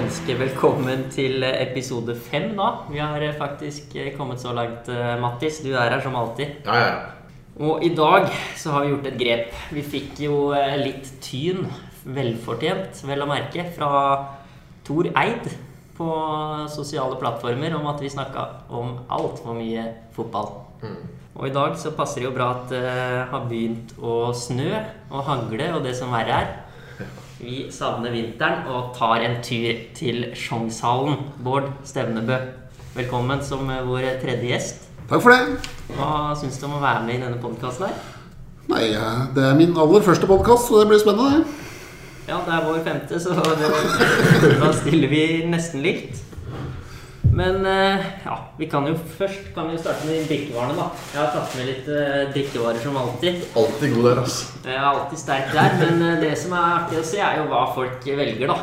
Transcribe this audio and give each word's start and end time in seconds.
ønske 0.00 0.34
velkommen 0.38 1.02
til 1.12 1.42
episode 1.44 2.14
fem 2.16 2.54
da. 2.56 2.68
Vi 2.88 3.00
har 3.02 3.20
faktisk 3.36 3.92
kommet 4.16 4.40
så 4.40 4.54
langt, 4.56 4.88
eh, 4.88 5.18
Mattis. 5.20 5.60
Du 5.60 5.74
er 5.74 5.90
her 5.90 6.00
som 6.00 6.16
alltid. 6.16 6.64
Ja, 6.64 6.74
ja, 6.74 6.86
ja. 6.86 7.00
Og 7.60 7.84
i 7.84 7.90
dag 7.94 8.30
så 8.56 8.70
har 8.70 8.84
vi 8.84 8.94
gjort 8.94 9.06
et 9.06 9.18
grep. 9.18 9.52
Vi 9.70 9.82
fikk 9.82 10.20
jo 10.24 10.52
eh, 10.56 10.76
litt 10.80 11.10
tyn, 11.20 11.66
velfortjent, 12.04 13.02
vel 13.04 13.20
å 13.20 13.28
merke, 13.28 13.66
fra 13.76 13.90
Tor 14.84 15.10
Eid 15.12 15.50
på 15.98 16.08
sosiale 16.72 17.18
plattformer 17.20 17.76
om 17.76 17.86
at 17.92 18.00
vi 18.00 18.08
snakka 18.08 18.46
om 18.70 18.96
altfor 19.10 19.58
mye 19.58 19.84
fotball. 20.16 20.54
Og 21.36 21.46
i 21.46 21.52
dag 21.52 21.76
så 21.76 21.92
passer 21.92 22.22
det 22.22 22.30
jo 22.30 22.36
bra 22.38 22.50
at 22.54 22.72
det 22.72 23.28
har 23.30 23.44
begynt 23.50 23.92
å 24.00 24.32
snø 24.32 24.72
og 25.10 25.24
hagle 25.28 25.74
og 25.76 25.84
det 25.84 25.92
som 25.98 26.12
verre 26.14 26.40
er. 26.40 26.69
Vi 27.40 27.70
savner 27.72 28.12
vinteren 28.12 28.66
og 28.68 28.90
tar 28.92 29.22
en 29.24 29.38
tur 29.40 29.78
til 29.96 30.26
Sjongshallen. 30.36 31.14
Bård 31.40 31.70
Stevnebø, 31.88 32.36
velkommen 32.92 33.40
som 33.40 33.64
vår 33.86 34.04
tredje 34.20 34.50
gjest. 34.50 34.82
Takk 35.08 35.24
for 35.24 35.32
det. 35.32 35.70
Hva 35.96 36.34
syns 36.36 36.58
du 36.60 36.66
om 36.68 36.74
å 36.76 36.82
være 36.82 37.06
med 37.06 37.16
i 37.16 37.22
denne 37.22 37.38
podkasten 37.40 37.86
her? 37.88 37.94
Nei, 38.68 38.90
eh, 38.92 39.22
det 39.32 39.46
er 39.46 39.56
min 39.56 39.72
aller 39.72 40.04
første 40.04 40.28
podkast, 40.28 40.68
så 40.68 40.82
det 40.82 40.90
blir 40.90 41.00
spennende. 41.00 41.40
det. 41.40 41.70
Ja, 42.28 42.42
det 42.44 42.58
er 42.58 42.68
vår 42.68 42.84
femte, 42.84 43.22
så 43.24 43.32
da 44.60 44.72
stiller 44.76 45.08
vi 45.08 45.24
nesten 45.48 45.80
likt. 45.80 46.20
Men 47.32 47.66
eh, 47.66 48.06
ja, 48.24 48.36
vi 48.58 48.66
kan 48.66 48.86
jo 48.88 48.96
først 49.18 49.52
kan 49.54 49.68
vi 49.70 49.78
starte 49.78 50.06
med 50.08 50.26
drikkevarene, 50.26 50.74
da. 50.74 50.88
Jeg 51.12 51.20
har 51.20 51.30
tatt 51.34 51.52
med 51.58 51.68
litt 51.68 51.90
eh, 51.94 52.24
drikkevarer 52.34 52.82
som 52.82 52.98
alltid. 52.98 53.44
Alltid 53.60 53.94
god 53.94 54.08
der, 54.08 54.22
ass. 54.24 54.38
Jeg 54.64 54.74
er 54.74 54.88
alltid 54.88 55.22
sterk 55.22 55.52
der, 55.54 55.76
men 55.78 56.02
eh, 56.08 56.18
det 56.24 56.32
som 56.40 56.56
er 56.58 56.66
artig 56.80 56.98
å 56.98 57.06
se, 57.06 57.20
er 57.22 57.38
jo 57.38 57.46
hva 57.52 57.62
folk 57.76 58.08
velger, 58.08 58.50
da. 58.50 58.58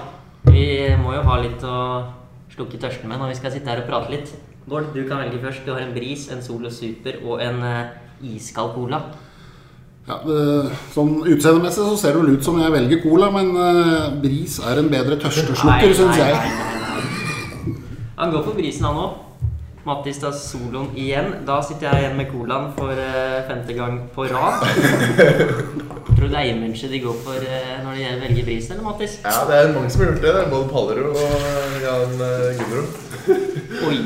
Vi 0.52 0.68
må 1.00 1.16
jo 1.16 1.24
ha 1.30 1.40
litt 1.44 1.64
å 1.64 1.78
slukke 2.56 2.80
tørsten 2.82 3.08
med 3.08 3.22
når 3.22 3.32
vi 3.32 3.40
skal 3.40 3.56
sitte 3.56 3.72
her 3.72 3.86
og 3.86 3.88
prate 3.88 4.12
litt. 4.12 4.36
Bård, 4.68 4.92
du 4.92 5.06
kan 5.08 5.24
velge 5.24 5.40
først. 5.40 5.64
Du 5.64 5.72
har 5.72 5.86
en 5.86 5.96
Bris, 5.96 6.28
en 6.34 6.44
Solo 6.44 6.72
Super 6.74 7.22
og 7.24 7.40
en 7.44 7.64
iskald 8.26 8.74
cola. 8.76 9.00
Ja, 10.08 10.22
det, 10.24 10.72
sånn 10.96 11.18
Utseendemessig 11.28 11.84
så 11.84 11.96
ser 12.00 12.16
det 12.16 12.24
vel 12.24 12.38
ut 12.38 12.48
som 12.48 12.60
jeg 12.60 12.72
velger 12.72 13.04
cola, 13.04 13.28
men 13.32 13.52
uh, 13.60 14.08
Bris 14.24 14.56
er 14.64 14.80
en 14.80 14.92
bedre 14.92 15.20
tørsteslukker, 15.20 15.96
syns 16.00 16.20
jeg. 16.20 16.36
nei, 16.36 16.58
nei. 16.64 16.77
Han 18.18 18.32
går 18.34 18.44
for 18.44 18.58
brisen, 18.58 18.86
han 18.88 18.98
òg. 18.98 19.12
Mattis 19.88 20.18
tar 20.20 20.34
soloen 20.36 20.90
igjen. 20.98 21.30
Da 21.48 21.60
sitter 21.64 21.88
jeg 21.88 22.04
igjen 22.04 22.18
med 22.18 22.32
colaen 22.32 22.72
for 22.76 22.92
uh, 22.98 23.38
femte 23.48 23.76
gang 23.78 24.00
på 24.16 24.26
rad. 24.32 24.66
Tror 26.18 26.26
du 26.26 26.32
det 26.34 26.40
er 26.42 26.50
image 26.56 26.90
de 26.90 27.00
går 27.04 27.20
for 27.24 27.38
uh, 27.38 27.76
når 27.86 28.00
de 28.00 28.08
velger 28.24 28.48
brisen, 28.50 28.74
eller 28.76 28.88
Mattis? 28.90 29.20
Ja, 29.22 29.46
det 29.48 29.60
er 29.62 29.72
mange 29.76 29.94
som 29.94 30.02
har 30.02 30.12
gjort 30.12 30.26
det. 30.26 30.34
Det 30.34 30.42
er 30.42 30.52
Både 30.56 30.72
Pallerud 30.74 31.14
og 31.14 31.78
Jan 31.86 32.18
uh, 32.18 32.50
Gudrun. 32.60 32.90
Oi. 33.92 34.02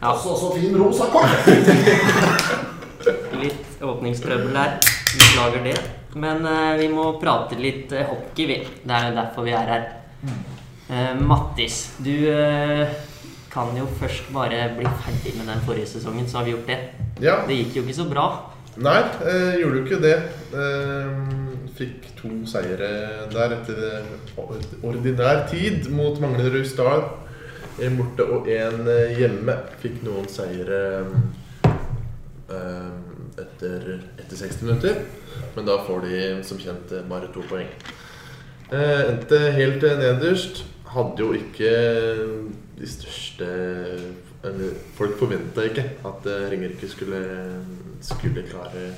Ja, 0.00 0.14
Også, 0.14 0.28
også 0.32 0.54
fin 0.56 0.80
rosa 0.80 1.04
kort! 1.12 2.48
litt 3.40 3.82
åpningstrøbbel 3.82 4.54
der. 4.56 4.78
Beklager 5.12 5.64
det. 5.64 5.76
Men 6.14 6.46
eh, 6.46 6.78
vi 6.80 6.88
må 6.92 7.06
prate 7.20 7.58
litt 7.60 7.92
eh, 7.92 8.08
hockey, 8.08 8.46
vi. 8.48 8.58
Det 8.82 8.96
er 8.96 9.10
jo 9.10 9.16
derfor 9.20 9.46
vi 9.46 9.54
er 9.56 9.70
her. 9.74 9.86
Eh, 10.90 11.20
Mattis, 11.20 11.82
du 12.02 12.14
eh, 12.32 12.96
kan 13.50 13.76
jo 13.76 13.86
først 13.98 14.30
bare 14.34 14.62
bli 14.76 14.86
ferdig 15.04 15.34
med 15.38 15.48
den 15.50 15.62
forrige 15.66 15.86
sesongen, 15.86 16.28
så 16.28 16.38
har 16.38 16.44
vi 16.44 16.54
gjort 16.54 16.70
det. 16.70 16.78
Ja. 17.20 17.40
Det 17.48 17.56
gikk 17.56 17.76
jo 17.76 17.82
ikke 17.82 17.98
så 17.98 18.06
bra. 18.10 18.26
Nei, 18.80 19.00
eh, 19.26 19.58
gjorde 19.60 19.80
jo 19.80 19.84
ikke 19.84 20.02
det. 20.02 20.16
Eh, 20.54 21.08
fikk 21.74 22.06
to 22.20 22.30
seire 22.46 22.90
der 23.32 23.56
etter 23.56 24.04
ordinær 24.86 25.46
tid 25.50 25.90
mot 25.90 26.20
Manglerud 26.22 26.66
Star. 26.68 27.08
En 27.82 27.96
borte 27.98 28.24
og 28.24 28.48
en 28.52 28.86
eh, 28.88 29.16
hjemme. 29.18 29.56
Fikk 29.82 30.02
noen 30.06 30.28
seire 30.30 30.80
eh, 31.66 32.90
etter, 33.40 33.90
etter 34.20 34.36
60 34.36 34.62
minutter. 34.68 35.02
Men 35.56 35.66
da 35.66 35.80
får 35.86 36.06
de 36.06 36.22
som 36.46 36.60
kjent 36.60 36.94
eh, 36.94 37.06
bare 37.10 37.30
to 37.34 37.42
poeng. 37.50 37.68
Eh, 38.70 39.00
endte 39.10 39.42
helt 39.56 39.82
nederst. 39.82 40.64
Hadde 40.90 41.22
jo 41.22 41.34
ikke 41.34 41.70
de 42.80 42.88
største 42.88 43.46
eller, 44.44 44.76
Folk 44.96 45.18
forventa 45.20 45.64
ikke 45.68 45.84
at 46.08 46.28
eh, 46.30 46.46
Ringerike 46.52 46.88
skulle, 46.88 47.20
skulle 48.04 48.46
klare 48.48 48.90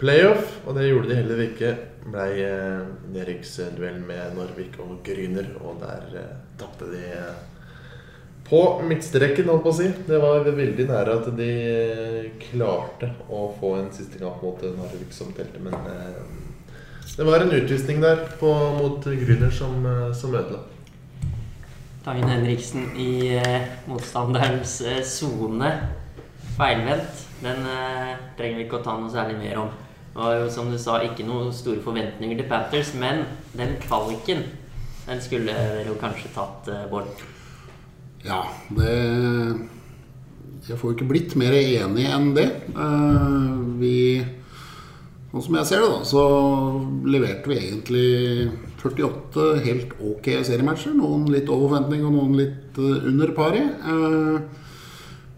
playoff, 0.00 0.58
og 0.66 0.76
det 0.76 0.88
gjorde 0.88 1.10
de 1.10 1.20
heller 1.20 1.44
ikke. 1.44 1.70
Blei 2.10 2.42
eh, 2.44 2.82
nedrykksduell 3.12 4.00
med 4.04 4.34
Norvik 4.36 4.78
og 4.80 5.00
Gryner, 5.06 5.48
og 5.60 5.80
der 5.82 6.20
eh, 6.20 6.36
tapte 6.60 6.88
de 6.92 7.02
eh, 7.16 7.40
på 8.50 8.60
midtstreken, 8.88 9.48
holdt 9.48 9.64
på 9.64 9.72
å 9.72 9.78
si. 9.78 9.88
Det 10.08 10.20
var 10.20 10.48
veldig 10.48 10.86
nære 10.88 11.16
at 11.20 11.28
de 11.38 11.50
klarte 12.48 13.12
å 13.28 13.46
få 13.60 13.76
en 13.78 13.92
siste 13.94 14.20
kamp 14.20 14.42
mot 14.44 14.64
Narvik 14.64 15.12
som 15.14 15.32
telte, 15.36 15.62
men 15.62 15.76
eh, 15.92 16.20
det 17.16 17.26
var 17.26 17.44
en 17.44 17.52
utvisning 17.52 18.00
der 18.00 18.24
på, 18.40 18.50
mot 18.76 19.04
Gryner 19.04 19.52
som, 19.52 19.84
som 20.16 20.32
ødela. 20.32 20.62
Tangen 22.04 22.28
Henriksen 22.28 22.86
i 22.96 23.36
eh, 23.36 23.66
motstanderens 23.88 24.80
eh. 24.80 25.02
Feilvendt. 26.56 27.26
Den 27.42 27.66
eh, 27.68 28.14
trenger 28.38 28.56
vi 28.56 28.64
ikke 28.64 28.80
å 28.80 28.84
ta 28.84 28.96
noe 28.96 29.12
særlig 29.12 29.36
mer 29.40 29.60
om. 29.60 29.74
Det 30.10 30.18
var 30.18 30.38
jo 30.40 30.48
som 30.52 30.70
du 30.72 30.78
sa 30.80 30.98
ikke 31.04 31.26
noen 31.28 31.52
store 31.54 31.82
forventninger 31.84 32.40
til 32.40 32.48
Panthers, 32.48 32.94
men 32.98 33.26
den 33.56 33.76
kvaliken 33.84 34.42
den 35.06 35.20
skulle 35.22 35.52
dere 35.52 35.86
jo 35.88 35.98
kanskje 36.00 36.32
tatt, 36.34 36.68
eh, 36.72 36.88
Bård. 36.90 37.08
Ja, 38.24 38.44
det 38.76 38.96
Jeg 40.68 40.76
får 40.76 40.90
jo 40.90 40.96
ikke 40.96 41.08
blitt 41.08 41.36
mer 41.40 41.52
enig 41.56 42.04
enn 42.06 42.34
det. 42.36 42.48
Eh, 42.76 43.56
vi 43.80 43.96
Sånn 45.30 45.44
som 45.46 45.56
jeg 45.60 45.66
ser 45.68 45.80
det, 45.80 45.88
da, 45.92 45.98
så 46.02 46.22
leverte 47.06 47.46
vi 47.46 47.56
egentlig 47.56 48.06
48 48.80 49.60
helt 49.66 49.92
ok 50.00 50.30
seriematcher. 50.46 50.94
Noen 50.96 51.28
litt 51.32 51.50
over 51.52 51.68
forventning 51.68 52.06
og 52.06 52.14
noen 52.16 52.36
litt 52.38 52.80
eh, 52.80 53.08
under 53.10 53.34
pari. 53.36 53.60
Eh, 53.60 54.66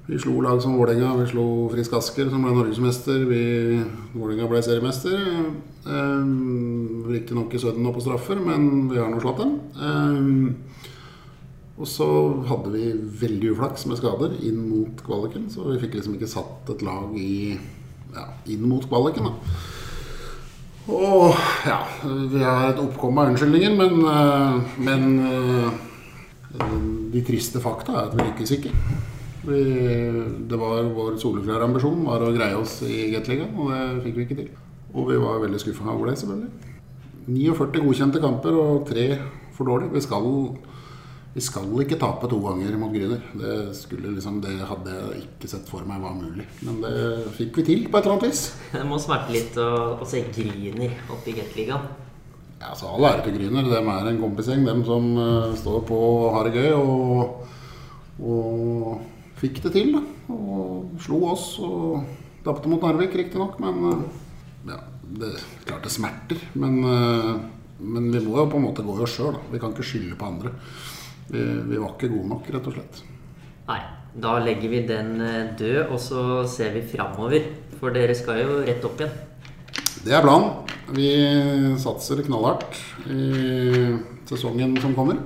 vi 0.07 0.19
slo 0.19 0.41
lag 0.43 0.61
som 0.63 0.77
Vålerenga, 0.77 1.15
vi 1.21 1.29
slo 1.31 1.47
Frisk 1.73 1.95
Asker, 1.99 2.31
som 2.31 2.43
ble 2.43 2.55
norgesmester. 2.55 3.25
Vålerenga 4.15 4.49
ble 4.51 4.63
seriemester. 4.67 5.19
Eh, 5.83 6.31
Riktignok 7.11 7.55
i 7.55 7.63
Søden 7.63 7.83
nå 7.87 7.95
på 7.95 8.05
straffer, 8.05 8.39
men 8.43 8.89
vi 8.93 9.03
har 9.03 9.11
nå 9.11 9.23
slått 9.23 9.43
dem. 9.43 10.57
Og 11.83 11.89
så 11.89 12.07
hadde 12.47 12.71
vi 12.75 12.91
veldig 13.23 13.55
uflaks 13.57 13.89
med 13.91 13.99
skader 13.99 14.35
inn 14.45 14.59
mot 14.69 15.01
kvaliken, 15.03 15.49
så 15.51 15.65
vi 15.71 15.81
fikk 15.83 15.97
liksom 15.99 16.15
ikke 16.15 16.31
satt 16.31 16.69
et 16.71 16.83
lag 16.87 17.15
i, 17.19 17.57
ja, 18.13 18.27
inn 18.55 18.69
mot 18.71 18.85
kvaliken. 18.87 19.31
da. 19.31 19.82
Og 20.91 21.37
ja, 21.69 21.79
vi 22.03 22.43
har 22.43 22.73
et 22.73 22.81
oppkom 22.83 23.21
av 23.23 23.31
unnskyldninger, 23.31 23.75
men, 23.79 24.01
eh, 24.11 24.73
men 24.83 25.05
eh, 25.29 25.69
de 27.13 27.23
triste 27.23 27.63
fakta 27.63 27.95
er 27.95 28.09
at 28.09 28.17
vi 28.17 28.27
lykkes 28.27 28.55
ikke. 28.57 28.73
Vi, 29.43 29.61
det 30.51 30.59
var 30.59 30.91
Vår 30.95 31.17
soleklare 31.23 31.67
ambisjon 31.67 32.03
var 32.07 32.23
å 32.23 32.33
greie 32.35 32.59
oss 32.59 32.81
i 32.87 33.13
Gateligaen, 33.15 33.55
og 33.59 33.71
det 33.71 34.03
fikk 34.09 34.19
vi 34.19 34.27
ikke 34.27 34.41
til. 34.41 34.51
Og 34.93 35.09
vi 35.09 35.23
var 35.23 35.41
veldig 35.43 35.63
skuffa 35.63 35.87
over 35.95 36.11
det, 36.11 36.19
selvfølgelig. 36.19 36.51
49 37.31 37.87
godkjente 37.87 38.23
kamper 38.23 38.59
og 38.59 38.87
tre 38.89 39.07
for 39.55 39.71
dårlig. 39.71 39.93
Vi 39.95 40.03
skal, 40.03 40.27
vi 41.33 41.41
skal 41.41 41.71
ikke 41.81 41.97
tape 42.01 42.29
to 42.29 42.39
ganger 42.45 42.75
mot 42.77 42.93
Gryner. 42.93 43.23
Det, 43.41 43.53
liksom, 44.05 44.43
det 44.45 44.53
hadde 44.69 44.93
jeg 44.93 45.23
ikke 45.23 45.49
sett 45.49 45.71
for 45.71 45.87
meg 45.89 46.03
var 46.05 46.13
mulig. 46.19 46.45
Men 46.67 46.83
det 46.85 47.33
fikk 47.39 47.63
vi 47.63 47.65
til 47.71 47.87
på 47.89 47.97
et 47.97 48.05
eller 48.05 48.19
annet 48.19 48.29
vis. 48.29 48.43
Det 48.75 48.85
må 48.89 49.01
smerte 49.01 49.33
litt 49.33 49.57
å, 49.57 49.71
å 49.97 50.09
se 50.09 50.21
Gryner 50.29 50.99
oppe 51.09 51.33
i 51.33 51.37
Gateligaen. 51.39 51.89
Ja, 52.63 52.75
så 52.79 52.93
All 52.93 53.09
ære 53.09 53.25
til 53.25 53.39
Gryner. 53.39 53.65
De 53.67 53.81
er 53.81 54.11
en 54.11 54.21
kompisgjeng, 54.21 54.67
dem 54.69 54.85
som 54.87 55.09
uh, 55.17 55.57
står 55.59 55.81
på 55.89 55.97
og 55.97 56.29
har 56.37 56.47
det 56.47 56.61
gøy. 56.61 56.77
Og, 56.77 57.49
og 58.29 59.33
fikk 59.41 59.65
det 59.65 59.73
til. 59.75 59.97
da. 59.97 60.05
Og 60.37 61.01
slo 61.03 61.25
oss 61.33 61.49
og 61.65 62.05
tapte 62.45 62.71
mot 62.71 62.85
Narvik, 62.85 63.17
riktignok. 63.19 63.57
Men 63.63 63.83
uh, 63.89 64.05
ja, 64.69 64.79
det 65.17 65.35
klart 65.65 65.89
det 65.89 65.97
smerter. 65.97 66.45
Men, 66.61 66.79
uh, 66.85 67.35
men 67.81 68.13
vi 68.13 68.21
må 68.21 68.37
jo 68.37 68.51
på 68.53 68.61
en 68.61 68.69
måte 68.69 68.85
gå 68.87 69.01
i 69.01 69.07
oss 69.09 69.17
sjøl. 69.17 69.41
Vi 69.51 69.63
kan 69.63 69.73
ikke 69.73 69.89
skylde 69.95 70.21
på 70.21 70.29
andre. 70.29 70.55
Vi, 71.33 71.43
vi 71.71 71.81
var 71.81 71.95
ikke 71.95 72.13
gode 72.13 72.31
nok, 72.35 72.49
rett 72.53 72.71
og 72.71 72.77
slett. 72.77 73.03
Nei, 73.69 73.81
da 74.23 74.37
legger 74.45 74.73
vi 74.73 74.85
den 74.89 75.15
eh, 75.25 75.53
død, 75.59 75.83
og 75.89 76.01
så 76.03 76.23
ser 76.51 76.75
vi 76.77 76.87
framover. 76.93 77.47
For 77.81 77.95
dere 77.95 78.15
skal 78.15 78.43
jo 78.43 78.63
rett 78.67 78.85
opp 78.87 79.01
igjen. 79.01 79.21
Det 80.03 80.15
er 80.15 80.25
planen. 80.25 80.63
Vi 80.93 81.09
satser 81.81 82.21
knallhardt 82.27 82.77
i 83.11 83.95
sesongen 84.29 84.75
som 84.83 84.97
kommer. 84.97 85.21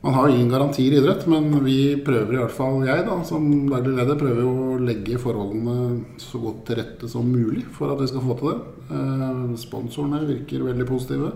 Man 0.00 0.14
har 0.14 0.28
jo 0.28 0.34
ingen 0.36 0.52
garantier 0.52 0.94
i 0.94 1.00
idrett, 1.00 1.24
men 1.26 1.50
vi 1.64 1.96
prøver 2.06 2.36
i 2.36 2.38
hvert 2.38 2.54
fall 2.54 2.84
jeg 2.86 3.02
da, 3.06 3.16
som 3.26 3.48
daglig 3.66 3.96
leder 3.96 4.18
prøver 4.20 4.44
jo 4.44 4.52
å 4.54 4.76
legge 4.78 5.18
forholdene 5.18 6.18
så 6.22 6.38
godt 6.42 6.60
til 6.68 6.78
rette 6.78 7.10
som 7.10 7.26
mulig 7.26 7.64
for 7.74 7.90
at 7.90 7.98
vi 8.04 8.06
skal 8.10 8.22
få 8.22 8.36
til 8.38 8.52
det. 8.52 8.58
Eh, 8.94 9.56
sponsorene 9.58 10.22
virker 10.28 10.66
veldig 10.68 10.86
positive. 10.88 11.32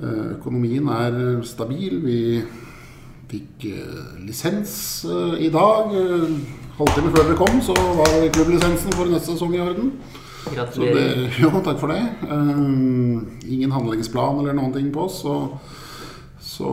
Eh, 0.00 0.32
økonomien 0.38 0.88
er 0.96 1.42
stabil. 1.44 1.98
Vi 2.02 2.18
fikk 3.32 3.68
eh, 3.70 4.24
lisens 4.26 4.74
eh, 5.08 5.46
i 5.46 5.50
dag. 5.52 5.92
Eh, 5.96 6.32
halvtime 6.78 7.12
før 7.12 7.28
dere 7.28 7.38
kom, 7.38 7.60
så 7.64 7.76
var 7.76 8.26
klubblisensen 8.34 8.96
for 8.96 9.12
neste 9.12 9.34
sesong 9.34 9.54
i 9.56 9.62
orden. 9.62 9.92
Gratulerer. 10.52 11.28
jo, 11.42 11.52
takk 11.64 11.78
for 11.80 11.92
det. 11.92 12.02
Um, 12.28 13.38
ingen 13.46 13.72
handlingsplan 13.72 14.42
eller 14.42 14.56
noen 14.58 14.74
ting 14.74 14.90
på 14.94 15.06
oss. 15.06 15.22
Så, 15.22 15.36
så 16.42 16.72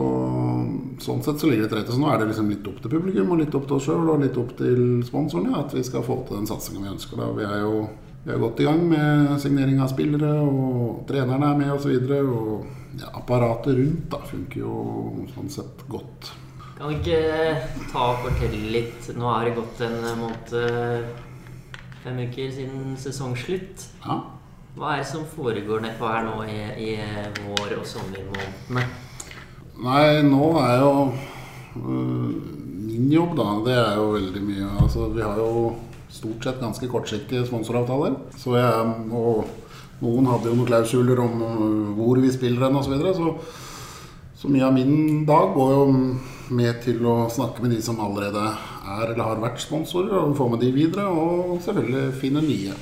sånn 1.00 1.22
sett 1.24 1.40
så 1.40 1.48
ligger 1.48 1.64
det 1.64 1.72
til 1.72 1.80
rette. 1.80 1.94
Så 1.94 2.02
nå 2.02 2.10
er 2.10 2.20
det 2.20 2.30
liksom 2.32 2.50
litt 2.50 2.66
opp 2.68 2.82
til 2.82 2.92
publikum 2.92 3.32
og 3.32 3.40
litt 3.40 3.56
opp 3.56 3.68
til 3.70 3.78
oss 3.78 3.88
sjøl 3.88 4.12
og 4.12 4.24
litt 4.24 4.36
opp 4.40 4.52
til 4.58 5.00
sponsorene 5.06 5.56
at 5.62 5.74
vi 5.76 5.84
skal 5.86 6.04
få 6.06 6.20
til 6.26 6.40
den 6.40 6.50
satsinga 6.50 6.82
vi 6.84 6.94
ønsker. 6.96 7.22
Da. 7.22 7.32
Vi 7.38 7.46
er 7.46 7.64
jo 7.64 7.88
vi 8.20 8.34
er 8.34 8.42
godt 8.42 8.60
i 8.60 8.66
gang 8.66 8.82
med 8.84 9.30
signering 9.40 9.78
av 9.80 9.88
spillere, 9.88 10.34
og 10.44 11.06
trenerne 11.08 11.54
er 11.54 11.56
med 11.56 11.72
osv. 11.72 11.94
Og, 11.94 12.10
så 12.10 12.18
og 12.20 13.00
ja, 13.00 13.08
apparatet 13.16 13.78
rundt 13.78 14.10
da 14.12 14.20
funker 14.28 14.60
jo 14.60 14.74
sånn 15.32 15.48
sett 15.52 15.84
godt. 15.88 16.32
Kan 16.80 16.88
du 16.88 16.96
ikke 16.96 17.88
ta 17.90 18.02
og 18.14 18.22
fortelle 18.24 18.70
litt 18.72 19.10
Nå 19.12 19.26
har 19.28 19.44
det 19.44 19.50
gått 19.58 19.82
en 19.84 19.98
måned, 20.16 20.54
fem 22.00 22.22
uker 22.24 22.54
siden 22.56 22.94
sesongslutt. 22.96 23.84
Ja. 24.00 24.16
Hva 24.78 24.94
er 24.94 25.02
det 25.02 25.10
som 25.10 25.26
foregår 25.28 25.84
nedpå 25.84 26.08
her 26.08 26.24
nå 26.24 26.38
i, 26.48 26.56
i 26.80 26.94
vår- 27.44 27.76
og 27.76 27.84
sommermånedene? 27.84 28.86
Nei, 29.84 30.24
nå 30.24 30.50
er 30.62 30.74
jo 30.80 30.90
øh, 31.84 32.34
min 32.88 33.12
jobb, 33.12 33.36
da, 33.36 33.50
det 33.68 33.76
er 33.76 34.00
jo 34.00 34.10
veldig 34.16 34.48
mye 34.48 34.72
Altså, 34.80 35.12
vi 35.12 35.20
har 35.20 35.36
jo 35.36 35.74
stort 36.08 36.48
sett 36.48 36.64
ganske 36.64 36.88
kortsiktige 36.88 37.44
sponsoravtaler. 37.44 38.22
Så 38.40 38.56
jeg, 38.56 38.94
og 39.12 39.44
noen 40.00 40.32
hadde 40.32 40.48
jo 40.48 40.56
noen 40.56 40.72
klausuler 40.72 41.26
om 41.28 41.42
hvor 42.00 42.24
vi 42.24 42.32
spiller 42.32 42.70
hen 42.70 42.80
osv. 42.80 42.88
Så, 42.88 42.96
videre, 42.96 43.18
så 43.20 43.68
så 44.40 44.48
mye 44.48 44.64
av 44.64 44.72
min 44.72 45.26
dag 45.28 45.50
går 45.52 45.72
jo 45.74 45.80
med 46.56 46.78
til 46.80 47.04
å 47.04 47.26
snakke 47.28 47.60
med 47.60 47.74
de 47.74 47.80
som 47.84 47.98
allerede 48.00 48.40
er 48.40 49.10
eller 49.10 49.20
har 49.20 49.42
vært 49.42 49.60
sponsorer, 49.60 50.14
og 50.16 50.32
få 50.38 50.46
med 50.48 50.62
de 50.64 50.70
videre, 50.72 51.04
og 51.12 51.58
selvfølgelig 51.60 52.14
finne 52.22 52.40
nye. 52.46 52.76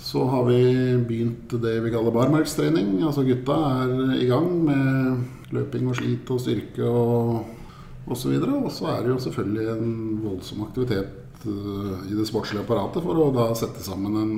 Så 0.00 0.24
har 0.32 0.46
vi 0.48 0.62
begynt 1.04 1.52
det 1.60 1.74
vi 1.84 1.92
kaller 1.92 2.14
barmarkstrening. 2.14 2.96
Altså 3.04 3.24
gutta 3.24 3.58
er 3.82 3.92
i 4.16 4.30
gang 4.30 4.48
med 4.64 5.52
løping 5.52 5.92
og 5.92 6.00
slit 6.00 6.32
og 6.32 6.40
styrke 6.40 6.88
og 6.88 8.08
osv. 8.08 8.34
Og 8.40 8.72
så 8.72 8.88
er 8.94 9.04
det 9.04 9.12
jo 9.12 9.20
selvfølgelig 9.26 9.68
en 9.76 9.94
voldsom 10.24 10.64
aktivitet 10.64 11.44
eh, 11.44 12.10
i 12.10 12.16
det 12.16 12.28
sportslige 12.28 12.64
apparatet 12.64 13.04
for 13.04 13.20
å 13.20 13.30
da 13.34 13.50
sette 13.56 13.84
sammen 13.84 14.20
en 14.20 14.34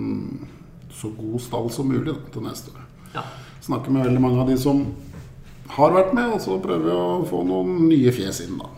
så 0.91 1.11
god 1.15 1.39
stall 1.43 1.71
som 1.71 1.91
mulig 1.91 2.11
da, 2.11 2.21
til 2.35 2.47
neste 2.47 2.75
år. 2.75 2.87
Ja. 3.17 3.27
Snakker 3.67 3.95
med 3.95 4.07
veldig 4.07 4.23
mange 4.23 4.43
av 4.43 4.51
de 4.51 4.59
som 4.61 4.83
har 5.75 5.95
vært 5.95 6.15
med, 6.15 6.37
og 6.37 6.43
så 6.43 6.59
prøver 6.63 6.85
vi 6.87 6.95
å 6.95 7.27
få 7.29 7.43
noen 7.47 7.87
nye 7.91 8.13
fjes 8.15 8.43
inn, 8.47 8.59
da. 8.61 8.71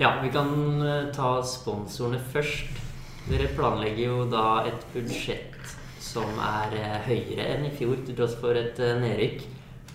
ja, 0.00 0.12
vi 0.22 0.30
kan 0.34 0.50
eh, 0.84 1.08
ta 1.14 1.38
sponsorene 1.44 2.20
først. 2.32 2.84
Dere 3.28 3.50
planlegger 3.52 4.06
jo 4.06 4.24
da 4.30 4.62
et 4.68 4.86
budsjett 4.94 5.74
som 6.00 6.38
er 6.40 6.76
eh, 6.78 6.98
høyere 7.08 7.48
enn 7.54 7.68
i 7.68 7.74
fjor, 7.76 7.98
til 8.06 8.16
tross 8.16 8.38
for 8.40 8.56
et 8.56 8.78
eh, 8.80 8.96
nedrykk. 9.02 9.44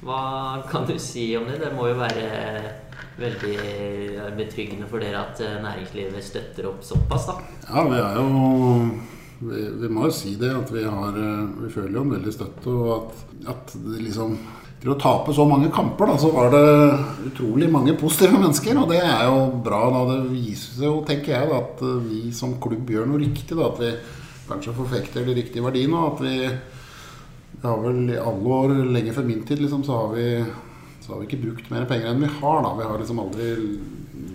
Hva 0.04 0.24
kan 0.70 0.86
du 0.86 0.98
si 1.00 1.32
om 1.40 1.48
det? 1.48 1.62
Det 1.64 1.72
må 1.74 1.88
jo 1.90 1.98
være 2.02 2.28
veldig 3.18 3.56
betryggende 4.36 4.88
for 4.90 5.02
dere 5.02 5.22
at 5.22 5.40
næringslivet 5.64 6.26
støtter 6.26 6.68
opp 6.68 6.82
såpass, 6.84 7.30
da. 7.30 7.36
Ja, 7.70 7.84
vi 7.88 8.00
er 8.02 8.18
jo 8.18 8.26
vi, 9.44 9.62
vi 9.80 9.90
må 9.92 10.10
jo 10.10 10.16
si 10.18 10.34
det, 10.40 10.50
at 10.56 10.72
vi 10.74 10.84
har 10.84 11.16
Vi 11.62 11.70
føler 11.72 11.96
jo 11.98 12.04
en 12.04 12.14
veldig 12.18 12.34
støtte, 12.36 12.74
og 12.74 12.92
at, 12.98 13.24
at 13.54 13.76
det 13.86 14.02
liksom 14.04 14.36
Til 14.84 14.92
å 14.92 15.00
tape 15.00 15.32
så 15.32 15.46
mange 15.48 15.70
kamper, 15.72 16.10
da, 16.12 16.18
så 16.20 16.28
var 16.34 16.50
det 16.52 17.30
utrolig 17.30 17.70
mange 17.72 17.94
positive 17.96 18.36
mennesker, 18.36 18.76
og 18.82 18.90
det 18.92 19.00
er 19.00 19.22
jo 19.30 19.38
bra. 19.64 19.86
da, 19.94 20.02
Det 20.12 20.34
viser 20.34 20.84
jo, 20.90 20.98
tenker 21.08 21.38
jeg, 21.38 21.48
da, 21.48 21.62
at 21.64 21.84
eh, 21.88 22.02
vi 22.04 22.34
som 22.36 22.58
klubb 22.60 22.92
gjør 22.92 23.08
noe 23.08 23.22
riktig. 23.22 23.56
da, 23.56 23.70
At 23.72 23.80
vi 23.80 23.94
kanskje 24.50 24.76
forfekter 24.76 25.24
de 25.24 25.38
riktige 25.40 25.64
verdiene, 25.64 25.96
og 25.96 26.18
at 26.18 26.26
vi 26.28 26.36
vi 27.54 27.70
har 27.70 27.80
vel 27.80 28.10
i 28.12 28.18
alle 28.20 28.56
år, 28.58 28.72
lenge 28.92 29.14
før 29.16 29.24
min 29.24 29.44
tid, 29.48 29.62
liksom, 29.64 29.86
så 29.88 29.96
har 30.02 30.10
vi 30.18 30.26
så 31.04 31.14
har 31.14 31.20
vi 31.22 31.28
ikke 31.30 31.42
brukt 31.46 31.70
mer 31.72 31.86
penger 31.88 32.10
enn 32.12 32.22
vi 32.24 32.28
har. 32.42 32.62
da. 32.64 32.74
Vi 32.76 32.84
har 32.90 33.00
liksom 33.00 33.20
aldri, 33.24 33.48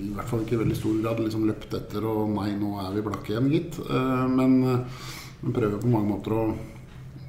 i 0.08 0.10
hvert 0.16 0.28
fall 0.30 0.42
ikke 0.46 0.56
i 0.56 0.60
veldig 0.62 0.76
stor 0.76 0.96
grad, 1.02 1.20
liksom 1.24 1.44
løpt 1.48 1.76
etter 1.76 2.04
og 2.08 2.28
nei, 2.32 2.50
nå 2.56 2.74
er 2.80 2.90
vi 2.96 3.04
blakke 3.04 3.34
igjen, 3.34 3.50
gitt. 3.52 3.78
Eh, 3.84 4.24
Men, 4.32 4.56
men 5.42 5.52
prøver 5.54 5.80
på 5.80 5.92
mange 5.92 6.08
måter 6.08 6.32
å, 6.36 6.46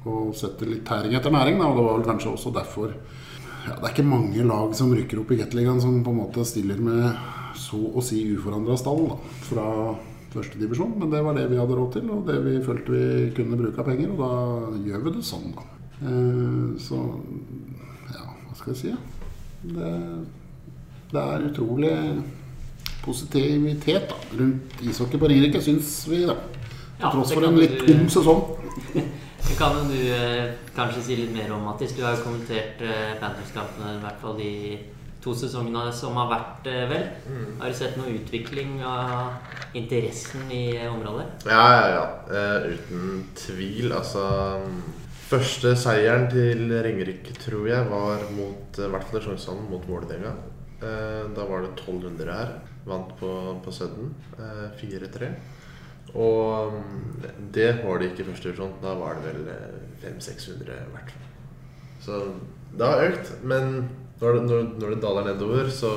å 0.08 0.30
sette 0.36 0.68
litt 0.68 0.84
tæring 0.88 1.14
etter 1.18 1.32
næring. 1.34 1.58
Da. 1.60 1.68
Og 1.68 1.76
det 1.76 1.84
var 1.86 1.98
vel 1.98 2.06
kanskje 2.08 2.32
også 2.34 2.52
derfor 2.54 2.94
ja, 2.94 3.74
Det 3.76 3.84
er 3.84 3.92
ikke 3.92 4.06
mange 4.08 4.44
lag 4.48 4.72
som 4.74 4.92
rykker 4.96 5.20
opp 5.20 5.32
i 5.34 5.36
Gateligaen 5.42 5.82
som 5.82 5.98
på 6.04 6.14
en 6.14 6.20
måte 6.22 6.44
stiller 6.48 6.78
med 6.80 7.12
så 7.60 7.76
å 7.76 8.00
si 8.04 8.22
uforandra 8.32 8.76
stall 8.80 9.02
da, 9.10 9.16
fra 9.44 9.66
førstedivisjon. 10.32 10.94
Men 10.96 11.10
det 11.12 11.20
var 11.26 11.36
det 11.36 11.48
vi 11.50 11.58
hadde 11.60 11.76
råd 11.76 11.92
til, 11.98 12.08
og 12.14 12.24
det 12.30 12.38
vi 12.46 12.54
følte 12.64 12.94
vi 12.94 13.30
kunne 13.36 13.58
bruke 13.60 13.82
av 13.82 13.90
penger. 13.90 14.14
Og 14.14 14.22
da 14.22 14.80
gjør 14.88 15.04
vi 15.04 15.14
det 15.18 15.24
sånn, 15.28 15.50
da. 15.56 15.66
Eh, 16.00 16.78
Så 16.80 17.00
ja, 18.14 18.24
hva 18.46 18.56
skal 18.56 18.72
jeg 18.72 18.80
si? 18.80 18.94
Det, 19.76 19.90
det 21.12 21.20
er 21.20 21.48
utrolig 21.50 21.92
positivitet 23.04 24.08
da, 24.08 24.16
rundt 24.38 24.80
ishockey 24.84 25.20
på 25.20 25.28
Ringerike, 25.30 25.60
syns 25.64 25.92
vi. 26.08 26.24
da 26.28 26.36
Til 26.40 27.04
Ja, 27.04 27.12
tross 27.12 27.32
for 27.32 27.44
en 27.48 27.56
litt 27.60 27.78
tom 27.86 28.08
sesong. 28.12 28.49
Kan 29.60 29.74
jo 29.76 29.90
du 29.90 29.98
eh, 30.08 30.54
kanskje 30.72 31.02
si 31.04 31.16
litt 31.18 31.34
mer 31.34 31.50
om, 31.52 31.66
Mattis. 31.68 31.92
Du 31.92 32.00
har 32.00 32.14
jo 32.16 32.22
kommentert 32.24 32.80
eh, 32.80 33.10
Panthers-kampene 33.20 33.98
i 33.98 34.00
hvert 34.00 34.22
fall 34.22 34.38
de 34.38 34.52
to 35.20 35.34
sesongene 35.36 35.82
som 35.92 36.16
har 36.16 36.30
vært, 36.30 36.70
eh, 36.70 36.86
vel. 36.88 37.04
Har 37.60 37.68
du 37.68 37.76
sett 37.76 37.98
noe 38.00 38.14
utvikling 38.14 38.78
av 38.80 39.76
interessen 39.76 40.48
i 40.48 40.62
eh, 40.78 40.88
området? 40.88 41.44
Ja, 41.44 41.66
ja, 41.76 41.84
ja. 41.92 42.06
Eh, 42.32 42.70
uten 42.72 43.20
tvil. 43.36 43.92
Altså 43.92 44.24
Første 45.30 45.76
seieren 45.76 46.24
til 46.32 46.72
Ringerike, 46.82 47.36
tror 47.44 47.68
jeg, 47.68 47.84
var 47.92 48.24
mot 48.32 48.80
eh, 48.80 48.88
i 48.88 48.94
hvert 48.96 49.12
fall 49.12 49.28
i 49.28 49.60
mot 49.68 49.84
Vålerenga. 49.92 50.32
Eh, 50.80 51.24
da 51.36 51.44
var 51.52 51.68
det 51.68 51.74
1200 51.76 52.32
her. 52.32 52.56
Vant 52.88 53.12
på, 53.20 53.60
på 53.60 53.76
Sudden. 53.76 54.14
Eh, 54.40 54.70
4-3. 54.80 55.34
Og 56.14 56.72
mm, 56.74 57.50
det 57.54 57.70
var 57.84 58.00
det 58.00 58.10
ikke 58.10 58.24
i 58.24 58.30
første 58.30 58.48
divisjon. 58.48 58.76
Da 58.82 58.94
var 58.98 59.18
det 59.18 59.30
vel 59.30 59.50
eh, 59.52 59.76
500-600 60.04 60.78
i 60.78 60.88
hvert. 60.94 61.14
Så 62.00 62.22
det 62.78 62.86
har 62.86 63.04
økt, 63.10 63.32
men 63.42 63.70
når 64.20 64.34
det, 64.36 64.42
når, 64.48 64.66
når 64.80 64.94
det 64.94 65.02
daler 65.02 65.30
nedover, 65.30 65.70
så, 65.72 65.92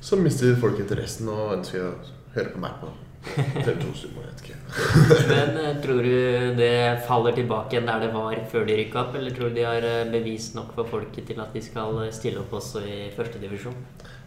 så 0.00 0.18
mister 0.18 0.56
folk 0.60 0.78
interessen 0.82 1.30
og 1.30 1.56
ønsker 1.58 1.88
å 1.88 1.94
høre 2.34 2.54
på 2.54 2.62
meg 2.62 2.78
på 2.82 2.92
TV 3.24 3.74
2 3.80 3.92
Sumo. 3.96 4.22
Jeg 4.22 4.30
vet 4.30 4.42
ikke. 4.44 4.58
Men 5.30 5.58
eh, 5.60 5.76
tror 5.82 6.02
du 6.04 6.56
det 6.58 6.74
faller 7.08 7.36
tilbake 7.36 7.76
igjen 7.76 7.88
der 7.88 8.02
det 8.04 8.10
var 8.14 8.36
før 8.50 8.66
de 8.68 8.76
rykka 8.80 9.00
opp, 9.04 9.16
eller 9.18 9.34
tror 9.36 9.50
du 9.50 9.60
de 9.60 9.66
har 9.66 9.86
eh, 9.88 10.02
bevist 10.12 10.56
nok 10.58 10.74
for 10.76 10.90
folket 10.90 11.30
til 11.30 11.40
at 11.42 11.54
de 11.54 11.62
skal 11.64 12.02
eh, 12.04 12.12
stille 12.14 12.42
opp 12.42 12.52
også 12.60 12.84
i 12.84 12.98
førstedivisjon? 13.16 13.76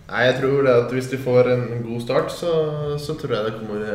Nei, 0.07 0.23
jeg 0.29 0.37
tror 0.37 0.63
det 0.63 0.73
at 0.85 0.93
hvis 0.95 1.09
de 1.11 1.19
får 1.19 1.49
en 1.51 1.65
god 1.83 2.03
start, 2.05 2.31
så, 2.31 2.51
så 3.01 3.15
tror 3.19 3.33
jeg 3.35 3.47
det 3.49 3.57
kommer 3.57 3.87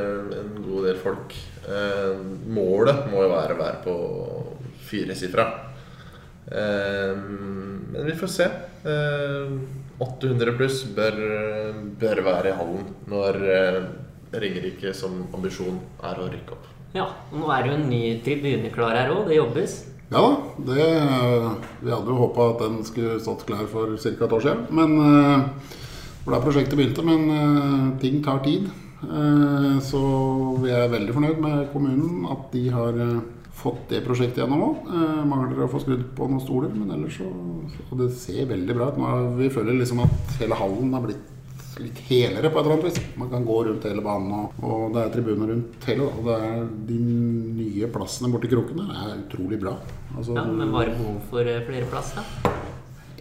en 0.43 0.51
god 0.61 0.89
del 0.91 0.99
folk. 1.01 1.37
Eh, 1.65 2.19
målet 2.53 3.07
må 3.09 3.23
jo 3.25 3.31
være 3.33 3.57
å 3.57 3.61
være 3.63 3.79
på 3.87 3.95
firesifra. 4.91 5.47
Eh, 6.53 7.15
men 7.17 8.11
vi 8.11 8.19
får 8.19 8.33
se. 8.35 8.51
Eh, 8.85 9.55
800 10.03 10.57
pluss 10.59 10.83
bør, 10.97 11.17
bør 12.01 12.23
være 12.27 12.51
i 12.51 12.57
hallen 12.59 12.89
når 13.09 13.41
eh, 13.55 13.81
Ringerike 14.33 14.93
som 14.97 15.19
ambisjon 15.37 15.79
er 16.09 16.21
å 16.21 16.29
rykke 16.29 16.57
opp. 16.57 16.69
Ja, 16.97 17.07
og 17.31 17.41
nå 17.41 17.49
er 17.53 17.65
det 17.65 17.71
jo 17.73 17.79
en 17.79 17.89
ny 17.89 18.03
tribune 18.25 18.73
klar 18.75 18.97
her 18.97 19.13
òg. 19.15 19.27
Det 19.29 19.39
jobbes. 19.39 19.79
Ja 20.13 20.21
da. 20.21 20.33
Vi 21.81 21.89
hadde 21.89 22.11
jo 22.11 22.19
håpa 22.21 22.51
at 22.53 22.65
den 22.67 22.83
skulle 22.85 23.21
stått 23.21 23.47
klar 23.49 23.65
for 23.71 23.95
ca. 23.97 24.13
et 24.13 24.37
år 24.37 24.45
siden. 24.45 24.67
Men 24.77 24.99
eh, 25.01 25.79
for 26.25 26.35
da 26.35 26.41
prosjektet 26.43 26.79
begynte. 26.79 27.05
Men 27.07 27.29
eh, 27.37 27.87
ting 28.03 28.23
tar 28.25 28.43
tid. 28.47 28.69
Eh, 29.03 29.79
Så 29.83 30.01
vi 30.63 30.71
er 30.71 30.89
veldig 30.93 31.15
fornøyd 31.17 31.41
med 31.43 31.71
kommunen. 31.73 32.27
At 32.31 32.51
de 32.55 32.67
har 32.71 32.99
eh, 33.03 33.19
fått 33.63 33.89
det 33.91 34.05
prosjektet 34.07 34.43
gjennom 34.43 34.63
òg. 34.69 34.87
Mangler 35.29 35.67
å 35.67 35.71
få 35.71 35.83
skrudd 35.83 36.07
på 36.17 36.29
noen 36.31 36.41
stoler, 36.43 36.73
men 36.75 36.91
ellers 36.97 37.19
så 37.21 37.29
Og 37.91 37.99
det 38.01 38.13
ser 38.17 38.47
veldig 38.51 38.75
bra 38.79 38.89
ut. 38.91 38.99
Nå 38.99 39.11
er, 39.11 39.29
vi 39.43 39.51
føler 39.53 39.77
liksom 39.79 40.01
at 40.07 40.39
hele 40.41 40.57
hallen 40.59 40.95
har 40.97 41.05
blitt 41.05 41.29
litt 41.81 41.99
helere 42.05 42.51
på 42.53 42.59
et 42.61 42.67
eller 42.67 42.75
annet 42.77 42.85
vis. 42.91 42.99
Man 43.17 43.31
kan 43.33 43.45
gå 43.49 43.55
rundt 43.65 43.85
hele 43.89 44.03
banen, 44.05 44.33
og, 44.37 44.59
og 44.67 44.83
det 44.93 45.03
er 45.07 45.13
tribuner 45.15 45.49
rundt 45.55 45.87
hele. 45.89 46.05
Og 46.05 46.27
det 46.29 46.35
er 46.49 46.67
de 46.91 46.99
nye 47.03 47.89
plassene 47.95 48.29
borti 48.33 48.51
kroken 48.53 48.83
der 48.83 48.91
er 48.93 49.15
utrolig 49.23 49.61
bra. 49.63 49.73
Altså, 50.17 50.35
Ja, 50.37 50.45
Men 50.45 50.73
var 50.75 50.85
det 50.91 50.99
behov 50.99 51.21
for 51.31 51.49
flere 51.69 51.89
plasser? 51.89 52.27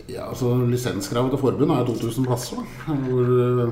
Ja, 0.09 0.23
altså 0.29 0.65
Lisenskravet 0.65 1.31
til 1.33 1.39
forbund 1.41 1.71
er 1.71 1.85
2000 1.85 2.25
plasser. 2.25 2.57
Da, 2.87 2.93
hvor 3.05 3.23
eh, 3.65 3.71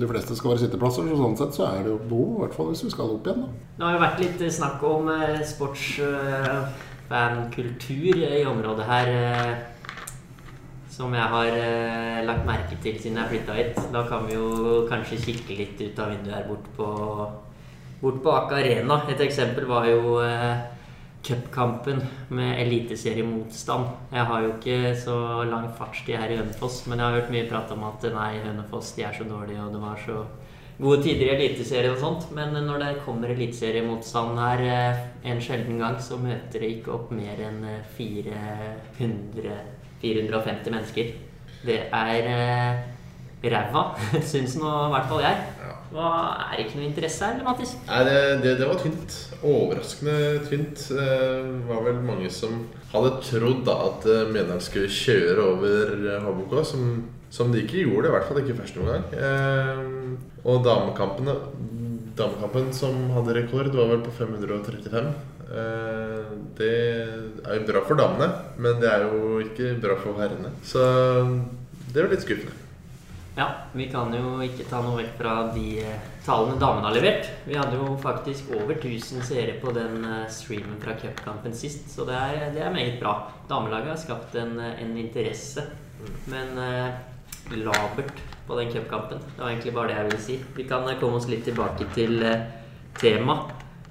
de 0.00 0.08
fleste 0.08 0.36
skal 0.36 0.50
være 0.52 0.58
sitteplasser. 0.64 1.02
Så 1.08 1.16
sånn 1.20 1.36
sett 1.38 1.54
så 1.56 1.62
er 1.68 1.78
det 1.84 1.90
jo 1.92 1.98
behov, 2.10 2.30
i 2.34 2.38
hvert 2.44 2.56
fall 2.58 2.68
hvis 2.72 2.84
vi 2.86 2.90
skal 2.94 3.14
opp 3.16 3.26
igjen. 3.26 3.42
da. 3.44 3.48
Det 3.78 3.84
har 3.86 3.92
jo 3.96 4.04
vært 4.04 4.22
litt 4.24 4.40
snakk 4.58 4.78
om 4.88 5.02
eh, 5.14 5.40
sportsfankultur 5.54 8.14
i 8.16 8.18
området 8.50 8.84
her. 8.90 9.06
eh. 9.22 9.54
som 10.96 11.12
jeg 11.12 11.28
har 11.28 11.50
eh, 11.52 12.22
lagt 12.24 12.46
merke 12.48 12.72
til 12.80 12.94
siden 12.96 13.18
jeg 13.20 13.28
flytta 13.34 13.52
hit. 13.58 13.76
Da 13.92 14.00
kan 14.08 14.20
vi 14.28 14.32
jo 14.38 14.46
kanskje 14.88 15.18
kikke 15.26 15.52
litt 15.58 15.76
ut 15.82 15.98
av 16.00 16.08
vinduet 16.14 16.36
her 16.38 16.46
bort 16.48 16.66
på, 16.78 16.86
bort 18.00 18.18
på 18.24 18.30
Aker 18.32 18.56
Arena. 18.62 18.96
Et 19.12 19.20
eksempel 19.26 19.64
var 19.68 19.84
jo 19.90 20.00
eh, 20.24 20.56
cupkampen 21.26 22.00
med 22.28 22.60
eliteseriemotstand. 22.62 23.92
Jeg 24.14 24.26
har 24.30 24.42
jo 24.42 24.54
ikke 24.54 24.94
så 25.02 25.18
lang 25.50 25.68
fartstid 25.78 26.16
her 26.16 26.32
i 26.32 26.40
Hønefoss, 26.40 26.84
men 26.86 26.98
jeg 26.98 27.06
har 27.06 27.20
hørt 27.20 27.32
mye 27.34 27.48
prat 27.50 27.72
om 27.74 27.86
at 27.88 28.08
nei, 28.14 28.32
Hønefoss 28.44 28.94
de 28.96 29.06
er 29.06 29.16
så 29.16 29.26
dårlige, 29.28 29.62
og 29.62 29.74
det 29.74 29.82
var 29.82 30.02
så 30.04 30.24
gode 30.78 31.02
tider 31.02 31.30
i 31.30 31.34
Eliteserien 31.36 31.94
og 31.94 32.02
sånt. 32.02 32.28
Men 32.36 32.56
når 32.66 32.82
det 32.82 32.92
kommer 33.04 33.32
eliteseriemotstand 33.34 34.38
her 34.40 34.66
eh, 34.66 35.06
en 35.32 35.42
sjelden 35.42 35.80
gang, 35.82 35.98
så 36.02 36.18
møter 36.20 36.62
det 36.62 36.74
ikke 36.76 36.94
opp 36.96 37.14
mer 37.16 37.40
enn 37.48 37.64
eh, 37.70 37.96
400 37.96 39.56
450 40.02 40.70
mennesker. 40.70 41.14
Det 41.66 41.78
er 41.92 42.28
eh, 42.30 42.82
ræva, 43.44 43.82
syns 44.30 44.56
nå 44.58 44.70
i 44.86 44.92
hvert 44.94 45.10
fall 45.10 45.24
jeg. 45.24 45.42
Ja. 45.62 45.72
Hva, 45.96 46.06
er 46.50 46.56
det 46.56 46.64
ikke 46.66 46.80
noe 46.80 46.88
interesse 46.88 47.24
her, 47.24 47.36
eller, 47.36 47.46
Mattis? 47.46 47.74
Nei, 47.86 48.00
det, 48.08 48.16
det, 48.42 48.54
det 48.60 48.66
var 48.68 48.80
tynt. 48.82 49.18
Overraskende 49.46 50.16
tynt. 50.48 50.82
Det 50.90 51.10
var 51.68 51.84
vel 51.86 52.00
mange 52.04 52.30
som 52.34 52.64
hadde 52.90 53.12
trodd 53.24 53.62
da 53.68 53.76
at 53.86 54.08
eh, 54.10 54.24
Mjøndalen 54.32 54.64
skulle 54.64 54.90
kjøre 54.92 55.46
over 55.52 55.94
eh, 56.00 56.26
HBK, 56.26 56.56
som, 56.72 56.90
som 57.32 57.54
de 57.54 57.62
ikke 57.62 57.84
gjorde. 57.84 58.10
I 58.10 58.16
hvert 58.16 58.28
fall 58.28 58.42
ikke 58.42 58.58
første 58.58 58.82
omgang. 58.82 59.06
Eh, 59.14 60.42
og 60.46 60.66
damekampene 60.66 61.38
Damekampen 62.16 62.70
som 62.72 62.94
hadde 63.12 63.34
rekord, 63.36 63.68
var 63.76 63.90
vel 63.90 64.04
på 64.06 64.12
535. 64.16 65.08
Eh, 65.46 66.30
det 66.56 66.76
er 67.44 67.58
jo 67.58 67.66
bra 67.68 67.82
for 67.84 68.00
damene, 68.00 68.30
men 68.56 68.80
det 68.80 68.88
er 68.88 69.04
jo 69.04 69.36
ikke 69.44 69.74
bra 69.82 69.98
for 70.00 70.16
herrene. 70.22 70.54
Så 70.64 70.80
det 71.92 72.00
var 72.00 72.14
litt 72.14 72.24
skuffende. 72.24 72.65
Ja, 73.36 73.50
vi 73.76 73.90
kan 73.92 74.14
jo 74.16 74.38
ikke 74.40 74.64
ta 74.64 74.78
noe 74.80 74.96
vekk 75.02 75.16
fra 75.18 75.32
de 75.52 75.64
eh, 75.84 76.04
tallene 76.24 76.56
damene 76.56 76.88
har 76.88 76.94
levert. 76.96 77.26
Vi 77.44 77.58
hadde 77.58 77.76
jo 77.76 77.90
faktisk 78.00 78.48
over 78.56 78.78
1000 78.78 79.26
seere 79.28 79.58
på 79.60 79.74
den 79.76 80.06
eh, 80.08 80.22
streamen 80.32 80.78
fra 80.80 80.94
cupkampen 80.96 81.52
sist, 81.52 81.90
så 81.92 82.06
det 82.08 82.16
er, 82.16 82.46
det 82.54 82.62
er 82.64 82.72
meget 82.72 82.96
bra. 83.02 83.18
Damelaget 83.50 83.92
har 83.92 84.00
skapt 84.00 84.38
en, 84.40 84.56
eh, 84.56 84.80
en 84.80 84.96
interesse, 85.02 85.66
men 86.32 86.56
eh, 86.64 86.96
labert 87.60 88.24
på 88.46 88.56
den 88.56 88.72
cupkampen. 88.72 89.20
Det 89.36 89.42
var 89.42 89.52
egentlig 89.52 89.74
bare 89.74 89.92
det 89.92 89.98
jeg 89.98 90.08
ville 90.08 90.24
si. 90.30 90.40
Vi 90.56 90.68
kan 90.72 90.88
komme 91.00 91.20
oss 91.20 91.28
litt 91.28 91.44
tilbake 91.44 91.92
til 91.94 92.22
eh, 92.24 92.48
tema. 92.96 93.42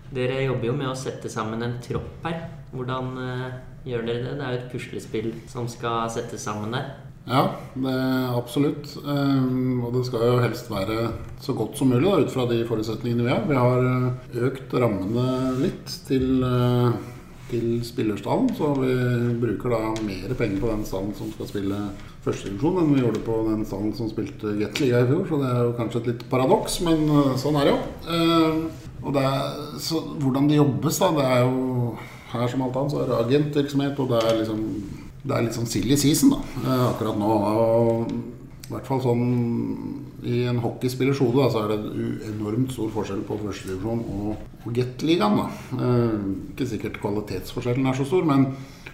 Dere 0.09 0.41
jobber 0.45 0.71
jo 0.71 0.77
med 0.81 0.89
å 0.89 0.97
sette 0.97 1.29
sammen 1.29 1.61
en 1.61 1.77
tropp 1.85 2.25
her. 2.25 2.47
Hvordan 2.73 3.17
eh, 3.21 3.57
gjør 3.91 4.09
dere 4.09 4.25
det? 4.25 4.37
Det 4.39 4.45
er 4.45 4.55
jo 4.55 4.61
et 4.63 4.71
puslespill 4.73 5.33
som 5.51 5.69
skal 5.69 6.09
settes 6.17 6.49
sammen 6.49 6.73
der. 6.73 6.95
Ja, 7.25 7.55
det 7.73 7.89
er 7.89 8.35
absolutt. 8.37 8.91
Um, 9.01 9.81
og 9.85 9.95
det 9.97 10.03
skal 10.05 10.27
jo 10.29 10.41
helst 10.43 10.69
være 10.69 11.09
så 11.41 11.55
godt 11.57 11.77
som 11.77 11.89
mulig 11.89 12.05
da, 12.05 12.21
ut 12.21 12.33
fra 12.33 12.45
de 12.49 12.61
forutsetningene 12.69 13.25
vi 13.25 13.33
har. 13.33 13.43
Vi 13.49 13.57
har 13.57 13.85
eh, 13.89 14.41
økt 14.45 14.73
rammene 14.77 15.55
litt 15.57 15.89
til, 16.05 16.43
eh, 16.45 16.91
til 17.49 17.79
spillerstallen, 17.85 18.51
så 18.57 18.71
vi 18.77 18.93
bruker 19.41 19.73
da 19.73 19.79
mer 20.05 20.35
penger 20.37 20.61
på 20.61 20.69
den 20.69 20.85
stallen 20.85 21.15
som 21.17 21.31
skal 21.33 21.49
spille 21.49 21.79
førstedivisjon, 22.25 22.77
enn 22.81 22.93
vi 22.93 23.01
gjorde 23.01 23.23
på 23.25 23.37
den 23.49 23.63
stallen 23.65 23.93
som 23.97 24.09
spilte 24.11 24.53
Gateliga 24.59 25.01
i 25.01 25.07
fjor. 25.09 25.23
Så 25.29 25.39
det 25.41 25.49
er 25.49 25.63
jo 25.63 25.77
kanskje 25.79 26.01
et 26.03 26.11
litt 26.13 26.27
paradoks, 26.29 26.81
men 26.85 27.07
eh, 27.09 27.31
sånn 27.41 27.57
er 27.57 27.69
det 27.69 27.73
jo. 27.73 27.79
Ehm, 28.13 28.61
og 29.05 29.17
det 29.17 29.25
er, 29.31 29.57
så 29.81 30.03
hvordan 30.21 30.45
det 30.49 30.61
jobbes, 30.61 31.01
da, 31.01 31.09
det 31.17 31.25
er 31.25 31.41
jo 31.49 31.95
her 32.35 32.53
som 32.53 32.63
alt 32.65 32.77
annet, 32.77 32.93
så 32.93 33.01
er 33.01 33.09
det 33.09 33.19
agentvirksomhet, 33.23 33.99
og 34.01 34.13
det 34.13 34.21
er 34.21 34.39
liksom 34.43 34.63
det 35.25 35.33
er 35.35 35.45
litt 35.45 35.57
sånn 35.57 35.69
silly 35.69 35.97
season 35.97 36.35
da, 36.35 36.41
eh, 36.63 36.85
akkurat 36.91 37.17
nå. 37.17 37.29
Og 37.29 38.11
I 38.65 38.73
hvert 38.73 38.87
fall 38.89 39.01
sånn 39.01 39.25
i 40.25 40.41
en 40.49 40.57
hockeyspillers 40.61 41.19
hode 41.21 41.49
så 41.53 41.63
er 41.63 41.73
det 41.73 42.05
enormt 42.31 42.71
stor 42.73 42.89
forskjell 42.93 43.21
på 43.27 43.37
førstedivisjon 43.43 44.01
og, 44.15 44.45
og 44.65 44.71
Gateligaen. 44.73 45.43
Eh, 45.77 46.15
ikke 46.53 46.69
sikkert 46.71 47.01
kvalitetsforskjellen 47.03 47.89
er 47.89 47.97
så 47.97 48.07
stor, 48.09 48.25
men 48.25 48.49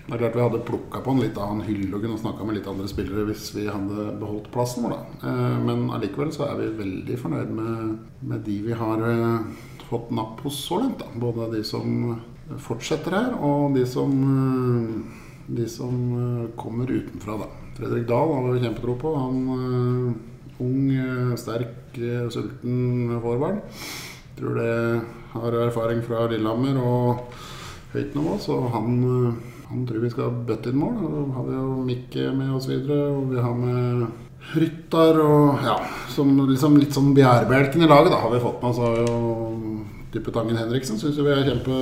det 0.08 0.18
er 0.18 0.22
klart 0.24 0.36
vi 0.36 0.44
hadde 0.44 0.64
plukka 0.68 1.00
på 1.06 1.14
en 1.14 1.22
litt 1.24 1.38
annen 1.40 1.64
hylle 1.64 1.94
og 1.96 2.04
kunne 2.04 2.20
snakka 2.20 2.48
med 2.48 2.58
litt 2.58 2.68
andre 2.68 2.88
spillere 2.90 3.24
hvis 3.30 3.52
vi 3.56 3.68
hadde 3.70 4.10
beholdt 4.20 4.50
plassen 4.52 4.88
vår. 4.88 4.98
da. 4.98 5.30
Eh, 5.30 5.58
men 5.68 5.88
allikevel 5.96 6.34
så 6.36 6.50
er 6.50 6.60
vi 6.60 6.72
veldig 6.82 7.20
fornøyd 7.22 7.56
med, 7.56 7.98
med 8.28 8.44
de 8.48 8.58
vi 8.66 8.76
har 8.76 9.08
eh, 9.08 9.68
fått 9.88 10.12
napp 10.16 10.44
hos 10.44 10.60
så 10.66 10.82
langt. 10.82 11.00
da. 11.00 11.08
Både 11.16 11.52
de 11.56 11.64
som 11.68 12.18
fortsetter 12.60 13.16
her, 13.16 13.36
og 13.40 13.78
de 13.78 13.86
som 13.88 14.12
eh, 14.28 15.30
de 15.48 15.68
som 15.70 15.96
eh, 16.18 16.50
kommer 16.56 16.92
utenfra, 16.92 17.38
da. 17.38 17.50
Fredrik 17.78 18.08
Dahl 18.08 18.34
har 18.34 18.50
vi 18.52 18.64
kjempetro 18.64 18.96
på. 19.00 19.14
Han 19.16 19.38
eh, 19.56 20.64
ung, 20.64 20.92
eh, 20.92 21.36
sterk, 21.40 21.78
sulten 22.32 23.20
forbarn. 23.24 23.62
Tror 24.38 24.56
det 24.56 24.76
har 25.34 25.58
erfaring 25.66 26.02
fra 26.06 26.28
Lillehammer 26.32 26.78
og 26.80 27.34
høyt 27.92 28.16
nivå, 28.16 28.38
så 28.40 28.58
han, 28.72 29.02
han 29.68 29.86
tror 29.88 30.04
vi 30.06 30.12
skal 30.14 30.38
bøtte 30.48 30.72
inn 30.72 30.80
mål. 30.80 31.02
Da 31.04 31.24
har 31.36 31.48
vi 31.50 31.58
jo 31.58 31.86
Mikke 31.88 32.32
med 32.36 32.54
oss 32.56 32.70
videre, 32.72 33.10
og 33.12 33.32
vi 33.34 33.44
har 33.44 33.58
med 33.60 34.06
Ryttar 34.56 35.20
og 35.22 35.62
ja, 35.64 35.76
som 36.10 36.32
liksom 36.50 36.80
litt 36.82 36.96
sånn 36.96 37.12
bjærebjelken 37.16 37.84
i 37.86 37.90
laget, 37.92 38.10
da, 38.14 38.24
har 38.24 38.32
vi 38.34 38.42
fått 38.44 38.64
med 38.64 38.72
oss. 38.72 38.80
har 38.82 39.04
jo 39.04 39.82
Type 40.12 40.32
Henriksen 40.36 41.00
syns 41.00 41.20
vi 41.20 41.32
er 41.32 41.46
kjempe 41.48 41.76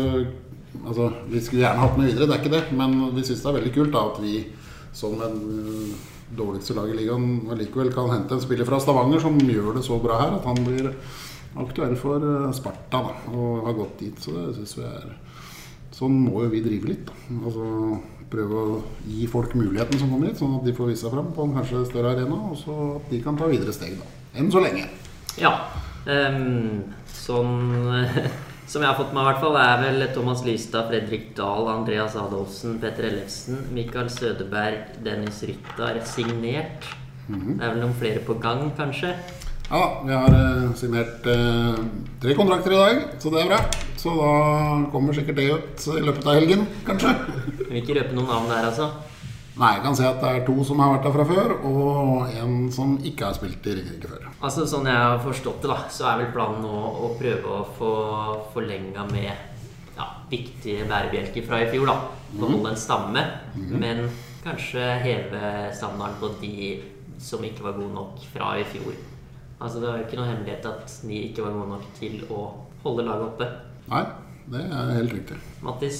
Altså, 0.85 1.09
Vi 1.29 1.41
skulle 1.41 1.63
gjerne 1.63 1.81
hatt 1.81 1.97
med 1.97 2.11
videre, 2.11 2.27
det 2.27 2.35
er 2.35 2.43
ikke 2.43 2.55
det, 2.55 2.77
men 2.77 3.15
vi 3.15 3.23
syns 3.25 3.41
det 3.43 3.49
er 3.51 3.57
veldig 3.59 3.73
kult 3.73 3.93
da, 3.95 4.03
at 4.11 4.21
vi 4.21 4.35
som 4.93 5.21
en 5.21 5.39
øh, 5.49 5.95
dårligste 6.37 6.75
lag 6.77 6.89
i 6.89 6.97
ligaen 6.97 7.49
allikevel 7.51 7.91
kan 7.93 8.09
hente 8.13 8.35
en 8.37 8.41
spiller 8.43 8.67
fra 8.69 8.79
Stavanger 8.81 9.21
som 9.21 9.37
gjør 9.37 9.75
det 9.77 9.83
så 9.85 9.97
bra 10.01 10.19
her 10.21 10.35
at 10.37 10.45
han 10.45 10.61
blir 10.65 10.91
aktuell 11.59 11.95
for 11.97 12.21
øh, 12.21 12.53
Sparta 12.53 13.01
da, 13.09 13.15
og 13.33 13.65
har 13.65 13.77
gått 13.77 13.99
dit. 14.03 14.21
Så 14.21 14.35
det 14.37 14.55
syns 14.59 14.77
vi 14.77 14.85
er 14.89 15.09
Sånn 15.99 16.13
må 16.21 16.45
jo 16.45 16.51
vi 16.53 16.61
drive 16.63 16.87
litt. 16.87 17.09
da. 17.09 17.15
Altså 17.43 17.97
Prøve 18.29 18.59
å 18.61 18.75
gi 19.09 19.25
folk 19.27 19.55
muligheten 19.57 19.97
som 19.99 20.11
kommer 20.13 20.29
hit, 20.29 20.37
sånn 20.37 20.53
at 20.59 20.67
de 20.67 20.71
får 20.77 20.91
vise 20.91 21.01
seg 21.01 21.11
fram 21.15 21.31
på 21.33 21.47
en 21.47 21.55
kanskje 21.57 21.81
større 21.89 22.11
arena, 22.13 22.37
og 22.51 22.53
så 22.61 22.75
at 22.99 23.09
de 23.09 23.19
kan 23.25 23.39
ta 23.39 23.47
videre 23.49 23.73
steg. 23.73 23.95
da. 23.97 24.05
Enn 24.37 24.51
så 24.53 24.61
lenge. 24.61 24.85
Ja. 25.41 25.49
Um, 26.05 26.83
sånn 27.09 27.57
som 28.69 28.83
jeg 28.83 28.91
har 28.91 28.97
fått 28.99 29.13
med, 29.15 29.23
i 29.23 29.29
hvert 29.31 29.41
fall, 29.41 29.55
er 29.57 29.81
vel 29.81 30.07
Thomas 30.13 30.43
Lystad, 30.45 30.91
Fredrik 30.91 31.31
Dahl, 31.37 31.65
Andreas 31.71 32.13
Adolfsen, 32.19 32.77
Petter 32.81 33.07
Ellefsen, 33.09 33.63
Mikael 33.73 34.11
Sødeberg, 34.13 34.93
Dennis 35.05 35.41
Ryttar 35.49 35.97
signert. 36.05 36.85
Det 37.29 37.61
er 37.61 37.73
vel 37.73 37.81
noen 37.81 37.97
flere 37.97 38.21
på 38.25 38.37
gang, 38.41 38.67
kanskje? 38.77 39.15
Ja, 39.69 39.81
vi 40.01 40.13
har 40.13 40.33
eh, 40.33 40.69
signert 40.77 41.27
eh, 41.29 41.81
tre 42.21 42.33
kontrakter 42.37 42.73
i 42.73 42.79
dag, 42.79 43.01
så 43.21 43.33
det 43.33 43.43
er 43.43 43.51
bra. 43.51 43.59
Så 44.01 44.13
da 44.17 44.31
kommer 44.93 45.17
sikkert 45.17 45.37
det 45.37 45.49
ut 45.49 45.85
i 45.93 46.05
løpet 46.05 46.25
av 46.25 46.39
helgen, 46.39 46.65
kanskje. 46.87 47.13
Jeg 47.59 47.67
vil 47.67 47.81
ikke 47.83 47.97
røpe 47.99 48.17
noen 48.17 48.31
navn 48.33 48.49
der, 48.49 48.69
altså. 48.71 48.89
Nei, 49.59 49.73
jeg 49.75 49.81
kan 49.83 49.95
si 49.97 50.05
at 50.07 50.21
det 50.23 50.29
er 50.31 50.45
to 50.47 50.53
som 50.63 50.79
har 50.79 50.93
vært 50.93 51.03
der 51.09 51.15
fra 51.17 51.23
før, 51.27 51.51
og 51.67 52.29
en 52.31 52.53
som 52.71 52.93
ikke 53.03 53.25
har 53.27 53.35
spilt 53.35 53.65
i 53.67 53.73
Ringerike 53.75 54.07
før. 54.07 54.27
Altså, 54.39 54.63
Sånn 54.71 54.87
jeg 54.87 54.95
har 54.95 55.19
forstått 55.19 55.65
det, 55.65 55.71
da, 55.73 55.79
så 55.91 56.05
er 56.07 56.21
vel 56.21 56.29
planen 56.35 56.61
nå 56.63 56.77
å 56.79 57.09
prøve 57.19 57.57
å 57.57 57.65
få 57.75 57.89
forlenga 58.53 59.03
med 59.11 59.27
ja, 59.97 60.05
viktige 60.31 60.87
bærebjelker 60.87 61.43
fra 61.49 61.59
i 61.65 61.67
fjor. 61.73 61.91
da. 61.91 61.97
Beholde 62.39 62.71
en 62.71 62.79
stamme, 62.79 63.25
men 63.73 64.05
kanskje 64.45 64.85
heve 65.03 65.41
standarden 65.75 66.19
på 66.21 66.31
de 66.39 66.79
som 67.19 67.43
ikke 67.43 67.65
var 67.65 67.75
gode 67.75 67.91
nok 67.97 68.21
fra 68.31 68.53
i 68.61 68.63
fjor. 68.63 68.95
Altså, 69.59 69.81
Det 69.81 69.89
var 69.89 69.97
jo 69.99 70.05
ikke 70.07 70.21
noe 70.21 70.29
hemmelighet 70.29 70.69
at 70.71 70.95
de 71.03 71.19
ikke 71.27 71.43
var 71.43 71.57
gode 71.57 71.73
nok 71.73 71.89
til 71.99 72.21
å 72.31 72.45
holde 72.85 73.03
laget 73.03 73.27
oppe. 73.27 73.49
Nei, 73.91 74.05
det 74.55 74.63
er 74.71 74.93
helt 74.95 75.17
riktig. 75.17 75.41
Mattis, 75.67 75.99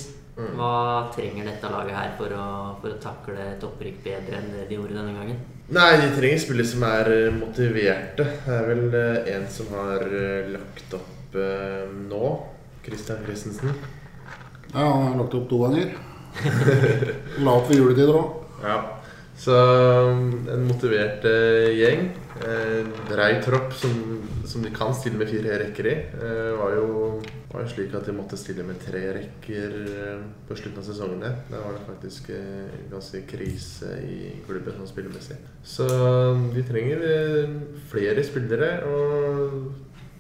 hva 0.56 1.10
trenger 1.16 1.48
dette 1.50 1.72
laget 1.72 1.98
her 1.98 2.12
for 2.20 2.34
å, 2.36 2.48
for 2.82 2.96
å 2.96 3.00
takle 3.04 3.38
et 3.54 3.64
opprykk 3.66 4.04
bedre 4.06 4.40
enn 4.40 4.52
det 4.54 4.68
de 4.70 4.78
gjorde 4.78 4.96
denne 4.96 5.16
gangen? 5.18 5.40
Nei, 5.76 5.90
de 6.02 6.12
trenger 6.16 6.42
spillere 6.42 6.70
som 6.70 6.86
er 6.88 7.12
eh, 7.14 7.34
motiverte. 7.36 8.28
Det 8.46 8.54
er 8.56 8.70
vel 8.70 8.86
eh, 8.98 9.34
en 9.36 9.50
som 9.54 9.74
har 9.78 10.06
eh, 10.08 10.52
lagt 10.56 10.96
opp 10.98 11.36
eh, 11.38 11.90
nå. 12.10 12.30
Christian 12.86 13.20
Christensen. 13.26 13.76
Ja, 14.72 14.86
han 14.86 15.12
har 15.12 15.20
lagt 15.20 15.36
opp 15.38 15.50
to 15.52 15.60
ganger. 15.66 15.92
La 17.44 17.58
opp 17.60 17.70
ved 17.70 17.82
juletider 17.82 18.18
òg. 18.18 18.40
Ja. 18.64 18.80
Så 19.40 19.56
en 19.56 20.66
motivert 20.68 21.24
eh, 21.30 21.70
gjeng. 21.78 22.10
Eh, 22.44 22.88
brei 23.08 23.34
tropp 23.44 23.76
som, 23.76 23.94
som 24.48 24.64
de 24.64 24.72
kan 24.76 24.96
stille 24.96 25.20
med 25.20 25.30
fire 25.32 25.62
rekker 25.62 25.88
i. 25.88 25.96
Eh, 26.18 26.50
var, 26.60 26.76
jo, 26.80 27.20
var 27.50 27.64
jo 27.66 27.70
slik 27.72 27.94
at 27.98 28.06
de 28.06 28.14
måtte 28.14 28.38
stille 28.38 28.62
med 28.68 28.78
tre 28.84 29.00
rekker 29.16 29.76
eh, 29.90 30.20
på 30.48 30.58
slutten 30.60 30.82
av 30.84 30.86
sesongen. 30.86 31.20
der. 31.24 31.36
Da 31.50 31.62
var 31.64 31.74
det 31.78 31.86
faktisk 31.88 32.30
eh, 32.36 32.76
ganske 32.92 33.24
krise 33.30 33.96
i 34.06 34.20
klubben 34.46 34.76
sånn 34.78 34.90
spillemessig. 34.92 35.38
Så 35.66 35.88
de 35.90 36.52
vi 36.54 36.62
trenger 36.68 37.02
eh, 37.10 37.56
flere 37.90 38.24
spillere 38.28 38.70
og 38.86 39.72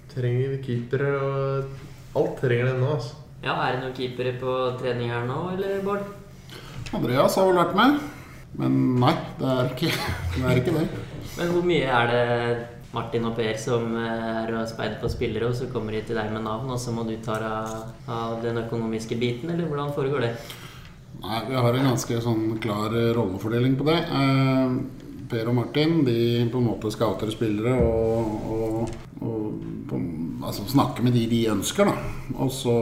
trenger 0.09 0.57
keepere 0.65 1.11
og 1.21 2.17
alt 2.17 2.39
trenger 2.41 2.71
det 2.71 2.79
nå. 2.81 2.89
altså. 2.95 3.15
Ja, 3.45 3.53
Er 3.67 3.77
det 3.77 3.83
noen 3.85 3.93
keepere 3.95 4.33
på 4.41 4.55
trening 4.81 5.13
her 5.13 5.27
nå, 5.29 5.37
eller 5.53 5.83
Bård? 5.85 6.01
Andreas 6.97 7.37
har 7.37 7.45
vel 7.47 7.59
vært 7.61 7.77
med. 7.77 7.99
Men 8.57 8.79
nei, 8.99 9.13
det 9.37 9.53
er 9.53 9.69
ikke 9.69 9.93
det. 9.93 10.43
Er 10.49 10.59
ikke 10.63 10.73
det. 10.79 10.87
Men 11.37 11.53
hvor 11.53 11.67
mye 11.69 11.85
er 12.01 12.09
det 12.09 12.25
Martin 12.93 13.27
og 13.29 13.35
Per 13.37 13.57
som 13.61 13.91
eh, 13.99 14.39
er 14.43 14.55
og 14.57 14.69
speider 14.69 14.97
på 15.01 15.11
spillere, 15.11 15.49
og 15.51 15.57
så 15.57 15.69
kommer 15.69 15.93
de 15.93 16.01
til 16.07 16.17
deg 16.17 16.31
med 16.33 16.45
navn, 16.47 16.71
og 16.73 16.79
så 16.81 16.93
må 16.95 17.05
du 17.05 17.15
ta 17.21 17.37
av, 17.37 17.83
av 18.09 18.39
den 18.41 18.57
økonomiske 18.63 19.17
biten, 19.19 19.51
eller 19.53 19.69
hvordan 19.69 19.93
foregår 19.93 20.25
det? 20.25 20.33
Nei, 21.19 21.41
vi 21.49 21.59
har 21.59 21.75
en 21.75 21.91
ganske 21.91 22.21
sånn 22.23 22.55
klar 22.63 22.95
eh, 22.95 23.11
rollefordeling 23.17 23.77
på 23.77 23.85
det. 23.89 23.99
Eh, 24.07 24.73
per 25.29 25.51
og 25.51 25.59
Martin 25.59 25.99
de 26.07 26.47
på 26.49 26.57
en 26.57 26.69
måte 26.71 26.89
scouter 26.89 27.29
spillere 27.29 27.75
og, 27.85 28.31
og, 28.49 28.93
og 29.21 29.59
på, 29.89 29.99
altså, 30.41 30.65
snakker 30.71 31.05
med 31.05 31.13
de 31.13 31.27
de 31.29 31.43
ønsker. 31.53 31.91
Da. 31.91 32.13
Og 32.39 32.49
så, 32.53 32.73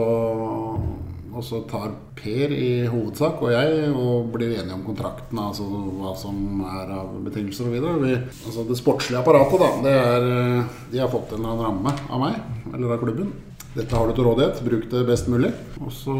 og 1.38 1.44
så 1.46 1.62
tar 1.70 1.94
Per 2.18 2.50
i 2.50 2.86
hovedsak 2.90 3.42
og 3.44 3.52
jeg 3.52 3.90
og 3.92 4.32
blir 4.34 4.56
enige 4.56 4.74
om 4.74 4.82
kontrakten, 4.82 5.38
altså 5.38 5.68
hva 5.68 6.10
som 6.18 6.64
er 6.66 6.90
av 6.96 7.12
betingelser 7.22 7.68
og 7.68 7.76
videre. 7.76 8.00
Vi, 8.02 8.16
altså 8.48 8.64
det 8.66 8.78
sportslige 8.80 9.20
apparatet, 9.20 9.62
da, 9.62 9.68
det 9.84 9.92
er 10.00 10.26
eh, 10.32 10.72
De 10.90 10.98
har 11.04 11.12
fått 11.12 11.36
en 11.36 11.44
eller 11.44 11.52
annen 11.52 11.68
ramme 11.68 11.94
av 12.10 12.24
meg, 12.24 12.40
eller 12.72 12.96
av 12.96 13.04
klubben. 13.04 13.30
Dette 13.76 13.94
har 13.94 14.08
du 14.08 14.16
til 14.16 14.26
rådighet, 14.26 14.64
bruk 14.66 14.88
det 14.90 15.04
best 15.06 15.30
mulig. 15.30 15.52
Og 15.78 15.92
så 15.94 16.16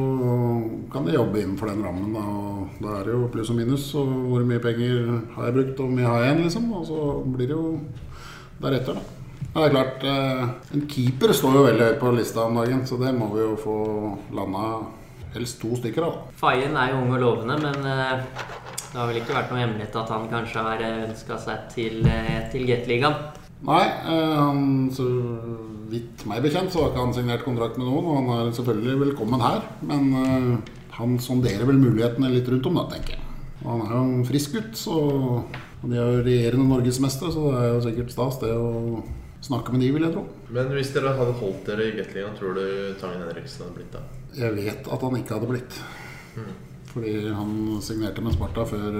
kan 0.93 1.09
de 1.09 1.17
jobbe 1.17 1.41
innenfor 1.43 1.73
den 1.73 1.83
rammen. 1.83 2.15
Da, 2.15 2.23
og 2.23 2.79
da 2.85 2.99
er 3.01 3.09
det 3.09 3.17
jo 3.17 3.31
pluss 3.35 3.51
og 3.51 3.59
minus. 3.59 3.89
Og 3.99 4.13
hvor 4.29 4.45
mye 4.47 4.63
penger 4.63 5.09
har 5.35 5.49
jeg 5.49 5.57
brukt, 5.57 5.81
og 5.81 5.89
hvor 5.89 5.97
mye 5.97 6.07
har 6.13 6.23
jeg 6.23 6.29
igjen, 6.29 6.45
liksom. 6.45 6.69
Og 6.79 6.85
så 6.87 7.07
blir 7.25 7.51
det 7.51 7.57
jo 7.57 7.73
deretter, 8.63 9.01
da. 9.01 9.19
Det 9.49 9.65
er 9.65 9.75
klart, 9.75 10.05
eh, 10.07 10.47
En 10.77 10.87
keeper 10.87 11.33
står 11.35 11.59
jo 11.59 11.67
veldig 11.67 11.87
høyt 11.89 12.01
på 12.05 12.15
lista 12.15 12.47
om 12.47 12.61
dagen, 12.61 12.87
så 12.87 13.01
det 13.01 13.15
må 13.17 13.33
vi 13.35 13.43
jo 13.43 13.57
få 13.59 13.79
landa 14.37 14.69
helst 15.35 15.61
to 15.63 15.77
stykker 15.79 16.07
da. 16.07 16.11
Fayen 16.41 16.77
er 16.79 16.93
jo 16.93 17.03
ung 17.03 17.13
og 17.17 17.23
lovende, 17.25 17.59
men 17.63 17.89
eh, 17.89 18.25
det 18.89 18.97
har 18.97 19.11
vel 19.11 19.21
ikke 19.21 19.37
vært 19.37 19.53
noe 19.53 19.63
hemmelighet 19.63 20.01
at 20.01 20.15
han 20.15 20.27
kanskje 20.33 20.65
har 20.65 20.85
ønska 20.89 21.39
seg 21.45 21.69
til, 21.75 22.01
eh, 22.09 22.49
til 22.53 22.67
Gateligaen? 22.69 23.21
Nei, 23.69 23.85
han, 24.07 24.61
så 24.95 25.05
vidt 25.91 26.23
meg 26.31 26.45
bekjent 26.45 26.71
så 26.71 26.85
har 26.85 26.93
ikke 26.93 27.07
han 27.09 27.15
signert 27.17 27.43
kontrakt 27.43 27.81
med 27.81 27.89
noen. 27.89 28.07
Og 28.07 28.21
han 28.21 28.29
er 28.37 28.53
selvfølgelig 28.55 29.01
velkommen 29.01 29.43
her, 29.43 29.65
men 29.83 30.13
han 30.95 31.17
sonderer 31.23 31.67
vel 31.67 31.81
mulighetene 31.83 32.31
litt 32.31 32.47
rundt 32.53 32.69
om, 32.71 32.79
da, 32.79 32.87
tenker 32.93 33.17
jeg. 33.17 33.25
Og 33.65 33.73
han 33.73 33.83
er 33.83 33.97
jo 33.97 34.03
en 34.05 34.29
frisk 34.29 34.55
gutt, 34.55 34.79
så 34.79 34.99
de 35.83 35.95
er 35.95 36.03
jo 36.03 36.23
regjerende 36.27 36.69
norgesmestere, 36.71 37.33
så 37.35 37.49
det 37.49 37.59
er 37.59 37.73
jo 37.73 37.83
sikkert 37.85 38.15
stas 38.15 38.39
det 38.43 38.53
å 38.55 38.71
snakke 39.45 39.75
med 39.75 39.85
de, 39.85 39.91
vil 39.95 40.07
jeg 40.07 40.15
tro. 40.15 40.25
Men 40.55 40.71
hvis 40.75 40.93
dere 40.95 41.17
hadde 41.19 41.35
holdt 41.41 41.67
dere 41.69 41.89
i 41.89 41.97
Gateligaen, 41.97 42.39
tror 42.39 42.57
du 42.59 42.65
Tangen 43.01 43.27
Henriksen 43.27 43.67
hadde 43.67 43.77
blitt 43.79 43.93
da? 43.95 44.05
Jeg 44.39 44.57
vet 44.57 44.89
at 44.95 45.05
han 45.07 45.19
ikke 45.19 45.37
hadde 45.37 45.51
blitt. 45.53 45.83
Mm. 46.37 46.55
Fordi 46.89 47.13
han 47.37 47.53
signerte 47.85 48.25
med 48.25 48.35
Sparta 48.35 48.65
før, 48.69 48.97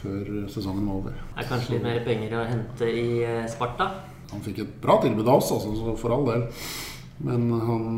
før 0.00 0.32
sesongen 0.52 0.88
var 0.88 1.02
over. 1.02 1.12
Det 1.12 1.44
Er 1.44 1.50
kanskje 1.50 1.76
litt 1.76 1.84
mer 1.86 2.00
penger 2.06 2.38
å 2.38 2.46
hente 2.48 2.88
i 2.88 3.04
eh, 3.26 3.44
Sparta? 3.52 3.90
Han 4.32 4.42
fikk 4.44 4.62
et 4.64 4.74
bra 4.82 4.96
tilbud 5.02 5.28
av 5.28 5.42
oss, 5.42 5.52
altså, 5.52 5.94
for 6.00 6.14
all 6.16 6.24
del. 6.30 6.46
Men 7.22 7.50
han, 7.52 7.88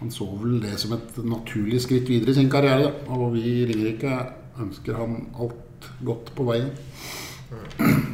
han 0.00 0.12
så 0.12 0.26
vel 0.40 0.56
det 0.62 0.74
som 0.80 0.94
et 0.96 1.18
naturlig 1.22 1.82
skritt 1.84 2.08
videre 2.10 2.32
i 2.32 2.38
sin 2.38 2.50
karriere. 2.52 2.94
Og 3.12 3.28
vi 3.36 3.44
i 3.60 3.66
Ringerike 3.68 4.16
ønsker 4.64 4.96
han 4.96 5.20
alt 5.36 5.90
godt 6.06 6.32
på 6.36 6.48
veien. 6.48 6.72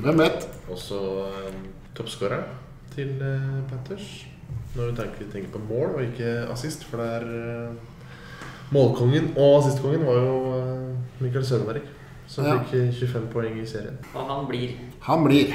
Hvem 0.02 0.19
vet? 0.19 0.49
Også 0.73 0.99
um, 0.99 1.62
toppskåreren 1.96 2.44
til 2.94 3.16
uh, 3.20 3.62
Panthers. 3.70 4.26
Når 4.76 4.90
vi 4.90 4.96
tenker, 4.96 5.32
tenker, 5.32 5.50
på 5.52 5.61
mål 5.68 5.96
og 5.99 6.04
ikke 6.06 6.30
assist, 6.52 6.84
for 6.88 7.02
det 7.02 7.08
er 7.16 7.26
uh, 7.28 7.90
Målkongen 8.72 9.35
og 9.37 9.59
assistkongen 9.59 10.07
var 10.09 10.16
jo 10.16 10.37
uh, 10.57 11.20
Mikael 11.20 11.44
Sønberg, 11.44 11.85
som 12.26 12.48
ja. 12.48 12.57
fikk 12.57 12.96
25 13.02 13.28
poeng 13.33 13.61
i 13.61 13.68
serien. 13.68 13.98
Og 14.14 14.24
han 14.31 14.48
blir. 14.48 14.74
Han 15.05 15.24
blir. 15.26 15.52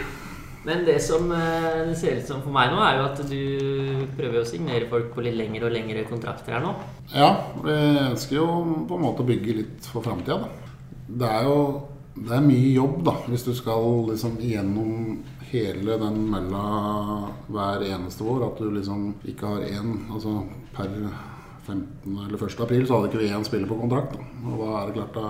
Men 0.67 0.83
det 0.85 0.97
som 1.01 1.29
det 1.31 1.95
ser 1.95 2.17
ut 2.19 2.27
som 2.27 2.41
for 2.43 2.51
meg 2.51 2.73
nå, 2.73 2.79
er 2.83 2.97
jo 2.97 3.05
at 3.07 3.19
du 3.29 4.07
prøver 4.17 4.41
å 4.41 4.47
signere 4.47 4.89
folk 4.91 5.13
på 5.15 5.23
litt 5.23 5.37
lengre 5.39 5.69
og 5.69 5.73
lengre 5.73 6.03
kontrakter 6.09 6.57
her 6.57 6.65
nå. 6.65 6.73
Ja, 7.13 7.29
vi 7.63 7.75
ønsker 8.03 8.35
jo 8.41 8.47
på 8.89 8.97
en 8.97 9.05
måte 9.05 9.23
å 9.23 9.29
bygge 9.29 9.55
litt 9.61 9.87
for 9.87 10.03
framtida, 10.03 10.41
da. 10.43 10.73
Det 11.07 11.29
er 11.37 11.47
jo 11.47 11.61
det 12.25 12.33
er 12.37 12.45
mye 12.45 12.69
jobb, 12.73 13.01
da, 13.05 13.13
hvis 13.29 13.45
du 13.45 13.53
skal 13.55 14.07
liksom 14.09 14.37
gjennom 14.41 15.17
hele 15.51 15.97
den 16.01 16.21
mølla 16.31 16.63
hver 17.51 17.83
eneste 17.87 18.25
vår. 18.25 18.47
At 18.49 18.61
du 18.61 18.71
liksom 18.73 19.09
ikke 19.27 19.53
har 19.53 19.65
én 19.67 19.93
Altså 20.11 20.41
per 20.75 20.89
15. 21.67 22.15
eller 22.27 22.37
1. 22.39 22.61
april 22.63 22.87
så 22.87 22.97
hadde 22.97 23.11
ikke 23.11 23.23
vi 23.23 23.33
én 23.35 23.45
spiller 23.45 23.67
på 23.67 23.79
kontrakt. 23.79 24.15
Da. 24.15 24.23
Og 24.47 24.63
da 24.63 24.71
er 24.79 24.87
det 24.87 24.95
klart 24.97 25.19
da 25.19 25.29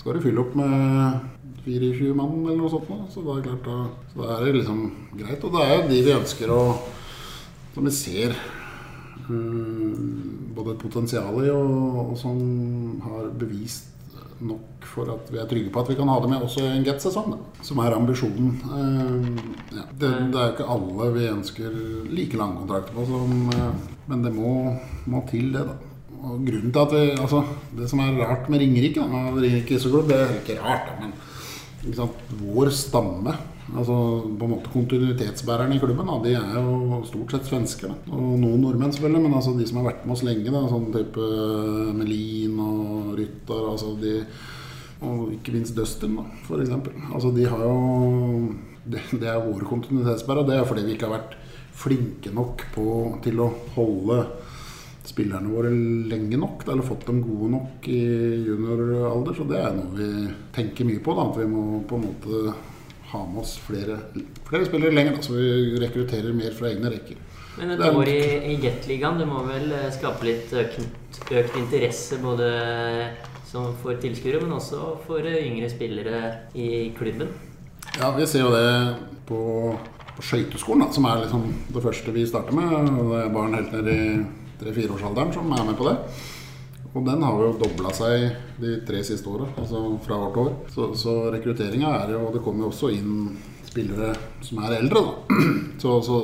skal 0.00 0.16
du 0.16 0.24
fylle 0.24 0.42
opp 0.42 0.56
med 0.58 1.20
24 1.66 2.14
mann 2.18 2.40
eller 2.40 2.62
noe 2.62 2.72
sånt. 2.72 2.88
Da. 2.88 3.06
Så 3.12 3.22
da 3.26 3.36
er 3.36 3.42
det 3.42 3.50
klart 3.50 3.68
da 3.68 3.78
Så 4.12 4.22
da 4.22 4.32
er 4.36 4.44
det 4.46 4.56
liksom 4.60 4.82
greit. 5.12 5.44
Og 5.44 5.54
det 5.54 5.62
er 5.66 5.74
jo 5.76 5.88
de 5.92 6.02
vi 6.02 6.18
ønsker 6.18 6.52
å 6.52 6.62
Som 7.72 7.86
vi 7.88 7.92
ser 7.96 8.34
um, 9.30 10.50
både 10.52 10.74
potensialet 10.76 10.82
potensial 10.82 11.38
i, 11.40 11.50
og, 11.50 12.10
og 12.12 12.18
som 12.20 13.00
har 13.00 13.30
bevist 13.40 13.91
nok 14.48 14.86
for 14.92 15.10
at 15.12 15.30
vi 15.32 15.38
er 15.40 15.48
trygge 15.50 15.70
på 15.72 15.82
at 15.82 15.90
vi 15.90 15.96
kan 15.98 16.10
ha 16.10 16.18
det 16.22 16.30
med 16.32 16.44
også 16.44 16.64
i 16.64 16.72
en 16.74 16.84
Get-sesong, 16.86 17.36
som 17.64 17.80
er 17.82 17.96
ambisjonen. 17.96 18.56
Uh, 18.66 19.30
ja. 19.72 19.86
det, 20.00 20.10
det, 20.32 20.40
er 20.40 20.52
ikke 20.52 20.68
alle 20.74 21.08
vi 21.16 21.28
ønsker 21.30 21.78
like 22.10 22.40
lange 22.40 22.60
kontrakter 22.62 22.96
på, 22.96 23.06
som, 23.08 23.48
uh, 23.54 23.96
men 24.10 24.26
det 24.26 24.34
må, 24.36 24.54
må, 25.06 25.24
til, 25.30 25.52
det. 25.54 25.66
da. 25.70 25.78
Og 26.22 26.42
grunnen 26.46 26.74
til 26.74 26.82
at 26.82 26.92
vi, 26.94 27.04
altså, 27.18 27.42
Det 27.76 27.88
som 27.90 28.02
er 28.04 28.18
rart 28.20 28.50
med 28.50 28.62
Ringerike, 28.62 29.02
da, 29.02 29.22
Ringerike 29.34 29.80
det 30.10 30.18
er 30.18 30.36
ikke 30.40 30.60
rart, 30.62 30.90
da, 30.90 31.06
men 31.06 31.16
vår 32.42 32.70
stamme 32.70 33.34
Altså 33.72 33.94
på 34.36 34.46
en 34.46 34.52
måte 34.52 34.70
Kontinuitetsbærerne 34.72 35.76
i 35.76 35.80
klubben 35.80 36.08
da, 36.10 36.18
de 36.24 36.34
er 36.36 36.56
jo 36.58 36.98
stort 37.08 37.32
sett 37.32 37.48
svensker. 37.48 37.92
Da. 37.92 38.16
Og 38.16 38.34
noen 38.40 38.60
nordmenn, 38.60 38.92
selvfølgelig, 38.92 39.22
men 39.24 39.36
altså 39.38 39.54
de 39.56 39.68
som 39.68 39.80
har 39.80 39.88
vært 39.88 40.02
med 40.04 40.16
oss 40.16 40.24
lenge, 40.26 40.52
da, 40.52 40.64
sånn 40.68 40.90
type 40.92 41.28
Melin 41.96 42.58
og 42.60 43.14
Rytter 43.16 43.70
altså 43.70 43.94
de, 44.02 44.18
Og 45.08 45.32
ikke 45.34 45.56
minst 45.56 45.74
Dustin, 45.78 46.18
da, 46.20 46.26
f.eks. 46.44 46.74
Altså 47.08 47.32
de 47.34 47.48
har 47.48 47.64
jo 47.64 47.78
det, 48.84 49.02
det 49.22 49.30
er 49.30 49.40
våre 49.42 49.66
kontinuitetsbærere. 49.66 50.46
Det 50.48 50.58
er 50.58 50.68
fordi 50.68 50.86
vi 50.86 50.96
ikke 50.96 51.08
har 51.08 51.20
vært 51.20 51.38
flinke 51.82 52.32
nok 52.34 52.66
på, 52.74 52.86
til 53.24 53.40
å 53.40 53.48
holde 53.76 54.18
spillerne 55.02 55.50
våre 55.50 55.70
lenge 55.72 56.38
nok, 56.38 56.62
eller 56.68 56.86
fått 56.86 57.08
dem 57.08 57.22
gode 57.24 57.50
nok 57.56 57.88
i 57.90 58.02
junioralder. 58.46 59.34
Så 59.34 59.46
det 59.48 59.58
er 59.58 59.72
noe 59.74 59.96
vi 59.96 60.10
tenker 60.54 60.86
mye 60.88 61.02
på. 61.02 61.16
Da, 61.18 61.26
at 61.30 61.40
vi 61.40 61.48
må 61.50 61.80
på 61.88 61.98
en 61.98 62.06
måte 62.06 62.54
ha 63.12 63.26
med 63.28 63.42
oss 63.42 63.58
flere, 63.60 63.98
flere 64.48 64.66
spillere 64.68 64.94
lenger, 64.96 65.20
så 65.24 65.36
vi 65.36 65.78
rekrutterer 65.82 66.32
mer 66.36 66.54
fra 66.56 66.70
egne 66.72 66.92
rekker. 66.92 67.20
Men 67.58 67.74
et 67.74 67.84
år 67.84 68.08
i, 68.08 68.20
i 68.48 68.56
Jet-ligaen, 68.62 69.20
du 69.20 69.26
må 69.28 69.42
vel 69.44 69.72
eh, 69.76 69.90
skape 69.92 70.24
litt 70.24 70.52
økt, 70.56 70.80
økt 71.28 71.58
interesse 71.60 72.16
både 72.22 72.48
for 73.52 73.98
tilskuere, 74.00 74.40
men 74.40 74.56
også 74.56 74.94
for 75.06 75.24
eh, 75.28 75.42
yngre 75.44 75.68
spillere 75.68 76.20
i 76.56 76.92
klubben? 76.96 77.28
Ja, 77.98 78.08
vi 78.16 78.26
ser 78.26 78.46
jo 78.46 78.54
det 78.54 78.68
på, 79.28 79.40
på 80.16 80.24
skøyteskolen, 80.24 80.88
som 80.94 81.08
er 81.10 81.26
liksom 81.26 81.44
det 81.74 81.84
første 81.84 82.14
vi 82.14 82.24
starter 82.28 82.56
med. 82.56 82.88
Det 82.96 83.18
er 83.20 83.34
barn 83.34 83.58
helt 83.58 83.74
ned 83.76 83.92
i 83.92 84.00
tre-fireårsalderen 84.62 85.34
som 85.36 85.52
er 85.52 85.66
med 85.68 85.76
på 85.76 85.90
det. 85.90 85.98
Og 86.92 87.06
den 87.06 87.22
har 87.24 87.38
jo 87.40 87.54
dobla 87.56 87.92
seg 87.96 88.34
de 88.60 88.74
tre 88.84 89.00
siste 89.06 89.28
åra, 89.32 89.46
altså 89.56 89.80
fra 90.04 90.18
hvert 90.20 90.36
år. 90.42 90.50
Så, 90.74 90.90
så 90.98 91.14
rekrutteringa 91.32 91.94
er 92.02 92.12
jo 92.12 92.26
Og 92.26 92.36
Det 92.36 92.42
kommer 92.44 92.66
jo 92.66 92.72
også 92.72 92.90
inn 92.92 93.32
spillere 93.72 94.10
som 94.44 94.60
er 94.66 94.76
eldre, 94.82 95.00
da. 95.00 95.38
Så, 95.82 95.96
så 96.04 96.16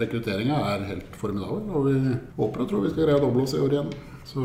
rekrutteringa 0.00 0.56
er 0.70 0.84
helt 0.88 1.16
formidabel. 1.18 1.66
Og 1.74 1.88
vi 1.90 2.14
håper 2.38 2.62
og 2.62 2.70
tror 2.70 2.84
vi 2.86 2.92
skal 2.92 3.08
greie 3.08 3.18
å 3.18 3.24
doble 3.24 3.42
oss 3.42 3.56
i 3.56 3.60
år 3.60 3.74
igjen. 3.74 3.90
Så 4.24 4.44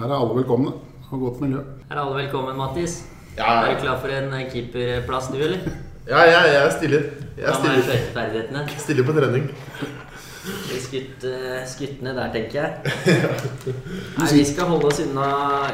her 0.00 0.10
er 0.10 0.16
alle 0.18 0.34
velkomne. 0.40 0.74
Og 1.08 1.22
godt 1.22 1.40
miljø. 1.44 1.62
Her 1.86 1.94
Er 1.94 2.02
alle 2.02 2.18
velkommen, 2.18 2.58
Mattis? 2.58 3.04
Ja. 3.38 3.62
Er 3.62 3.76
du 3.76 3.84
klar 3.86 4.02
for 4.02 4.12
en 4.12 4.34
keeperplass, 4.50 5.30
du, 5.30 5.38
eller? 5.38 5.62
Ja, 6.10 6.26
ja, 6.28 6.42
jeg 6.52 6.72
stiller. 6.80 7.06
Jeg 7.38 7.54
stiller. 7.62 8.74
stiller 8.82 9.06
på 9.06 9.14
trening. 9.16 9.46
Skutt, 10.94 11.24
uh, 11.26 11.62
skutt 11.66 12.02
ned 12.06 12.14
der, 12.14 12.28
tenker 12.30 12.60
jeg. 12.60 12.92
Nei, 14.20 14.28
vi 14.30 14.44
skal 14.46 14.68
holde 14.70 14.92
oss 14.92 15.00
unna, 15.02 15.24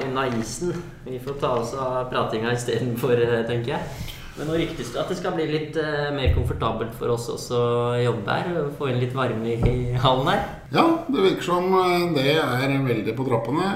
unna 0.07 0.23
isen. 0.33 0.71
Vi 1.05 1.19
får 1.21 1.35
ta 1.43 1.51
oss 1.61 1.75
av 1.77 2.07
pratinga 2.09 2.55
istedenfor, 2.57 3.21
uh, 3.21 3.43
tenker 3.45 3.75
jeg. 3.75 4.07
Men 4.39 4.49
nå 4.49 4.57
ryktes 4.57 4.95
det 4.95 5.03
at 5.03 5.13
det 5.13 5.19
skal 5.19 5.35
bli 5.37 5.45
litt 5.51 5.77
uh, 5.77 6.09
mer 6.17 6.33
komfortabelt 6.33 6.97
for 6.97 7.13
oss 7.13 7.29
også 7.35 7.61
å 7.61 7.83
jobbe 8.01 8.39
her. 8.39 8.63
Få 8.79 8.89
inn 8.89 9.03
litt 9.03 9.13
varme 9.13 9.59
i, 9.59 9.75
hallen 10.01 10.33
her. 10.33 10.41
Ja, 10.73 10.87
det 11.11 11.27
virker 11.27 11.51
som 11.51 11.69
det 12.17 12.39
er 12.39 12.73
veldig 12.89 13.19
på 13.19 13.29
trappene. 13.29 13.75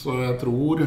Så 0.00 0.16
jeg 0.22 0.40
tror 0.40 0.86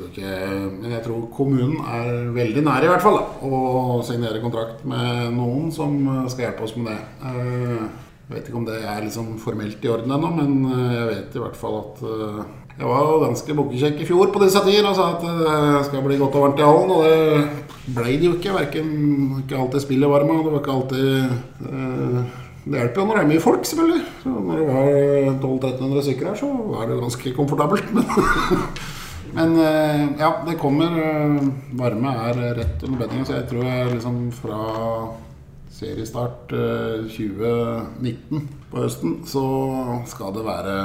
ikke, 0.00 0.30
men 0.78 0.94
jeg 0.94 1.04
tror 1.04 1.26
kommunen 1.36 1.82
er 1.84 2.30
veldig 2.32 2.62
nær 2.64 2.86
i 2.86 2.88
hvert 2.90 3.04
fall 3.04 3.18
da, 3.18 3.26
å 3.44 3.98
signere 4.06 4.40
kontrakt 4.40 4.86
med 4.88 5.34
noen 5.36 5.68
som 5.74 5.98
skal 6.32 6.48
hjelpe 6.48 6.64
oss 6.64 6.74
med 6.78 6.88
det. 6.88 6.98
Jeg 8.32 8.38
vet 8.38 8.46
ikke 8.48 8.60
om 8.62 8.64
det 8.64 8.78
er 8.80 9.02
liksom 9.04 9.32
formelt 9.42 9.82
i 9.84 9.90
orden 9.92 10.12
ennå, 10.14 10.28
men 10.32 10.52
eh, 10.72 10.92
jeg 10.96 11.08
vet 11.10 11.34
i 11.36 11.40
hvert 11.42 11.58
fall 11.58 11.74
at 11.82 11.98
eh, 12.08 12.38
jeg 12.78 12.88
var 12.88 13.10
ganske 13.26 13.56
bukkekjekk 13.58 13.98
i 14.00 14.06
fjor 14.08 14.30
på 14.32 14.40
disse 14.40 14.62
tider 14.64 14.88
og 14.88 14.94
sa 14.96 15.10
at 15.18 15.26
det 15.26 15.82
skal 15.90 16.04
bli 16.06 16.16
godt 16.16 16.38
og 16.38 16.46
varmt 16.46 16.62
i 16.62 16.64
hallen. 16.64 16.94
Og 16.94 17.04
det 17.04 17.92
ble 17.98 18.14
det 18.16 18.30
jo 18.30 18.38
ikke. 18.38 18.54
Verken, 18.56 18.94
ikke 19.42 19.58
alltid 19.60 19.84
spillet 19.84 20.12
varma, 20.14 20.38
det 20.40 20.54
var 20.54 20.64
ikke 20.64 20.78
alltid 20.78 21.10
eh, 21.68 22.40
Det 22.64 22.80
hjelper 22.80 23.02
jo 23.02 23.06
når 23.10 23.20
det 23.20 23.26
er 23.26 23.30
mye 23.34 23.44
folk, 23.44 23.68
selvfølgelig. 23.68 24.02
Så 24.22 24.32
når 24.32 24.62
det 24.62 24.66
var 24.70 24.90
1200-1300 25.34 26.08
stykker 26.08 26.30
her, 26.30 26.40
så 26.40 26.50
var 26.72 26.88
det 26.88 27.00
ganske 27.02 27.36
komfortabelt. 27.36 27.92
Men, 27.92 28.08
men 29.34 29.54
eh, 29.60 30.02
ja, 30.20 30.30
det 30.46 30.58
kommer. 30.60 30.96
eh, 31.02 31.42
Varme 31.78 32.12
er 32.28 32.40
rett 32.60 32.82
under 32.86 32.98
beddingen, 33.04 33.26
så 33.28 33.38
jeg 33.38 33.48
tror 33.50 33.64
jeg 33.68 33.92
liksom 33.94 34.18
fra 34.36 34.58
seriestart 35.72 36.52
eh, 36.52 37.06
2019 37.08 38.44
på 38.72 38.84
høsten, 38.84 39.16
så 39.28 39.44
skal 40.08 40.34
det 40.36 40.44
være 40.46 40.76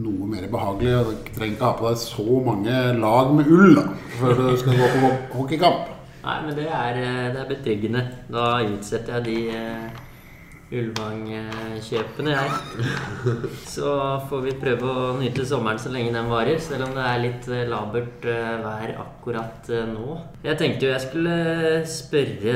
noe 0.00 0.26
mer 0.30 0.44
behagelig. 0.50 0.92
Du 1.06 1.32
trenger 1.34 1.56
ikke 1.56 1.66
ha 1.66 1.72
på 1.78 1.88
deg 1.88 2.02
så 2.02 2.26
mange 2.46 2.76
lag 3.00 3.32
med 3.34 3.48
ull 3.50 3.74
da, 3.78 3.86
før 4.20 4.36
du 4.38 4.52
skal 4.60 4.78
gå 4.78 4.90
på 4.96 5.14
hockeykamp. 5.38 5.88
Nei, 6.20 6.36
men 6.44 6.54
det 6.58 6.68
er, 6.68 6.98
eh, 7.00 7.26
det 7.34 7.40
er 7.44 7.50
betryggende. 7.54 8.04
Da 8.30 8.50
utsetter 8.66 9.18
jeg 9.18 9.24
de 9.30 9.38
Ulvang-kjøpene, 10.70 12.30
jeg. 12.30 12.50
Så 13.66 13.90
får 14.30 14.42
vi 14.44 14.52
prøve 14.60 14.86
å 14.86 15.06
nyte 15.18 15.42
sommeren 15.46 15.80
så 15.82 15.90
lenge 15.90 16.12
den 16.14 16.30
varer, 16.30 16.60
selv 16.62 16.86
om 16.86 16.92
det 16.94 17.06
er 17.10 17.22
litt 17.24 17.48
eh, 17.50 17.64
labert 17.66 18.26
eh, 18.30 18.52
vær 18.62 18.92
akkurat 19.02 19.70
eh, 19.74 19.88
nå. 19.90 20.14
Jeg 20.46 20.60
tenkte 20.60 20.86
jo 20.86 20.92
jeg 20.92 21.04
skulle 21.08 21.34
spørre 21.90 22.54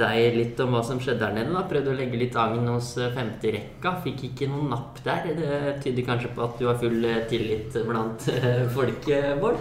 deg 0.00 0.38
litt 0.38 0.62
om 0.64 0.72
hva 0.72 0.80
som 0.88 1.00
skjedde 1.02 1.20
der 1.26 1.36
nede. 1.36 1.52
da. 1.52 1.66
Prøvde 1.68 1.92
å 1.92 1.98
legge 1.98 2.22
litt 2.22 2.38
agn 2.40 2.72
hos 2.72 2.94
femte 3.12 3.52
rekka. 3.58 3.98
Fikk 4.06 4.24
ikke 4.30 4.48
noen 4.48 4.72
napp 4.72 5.02
der. 5.04 5.28
Det 5.36 5.76
tyder 5.84 6.08
kanskje 6.08 6.32
på 6.32 6.46
at 6.48 6.56
du 6.56 6.70
har 6.70 6.80
full 6.80 7.04
tillit 7.28 7.76
blant 7.84 8.30
folket, 8.78 9.34
Bård? 9.42 9.60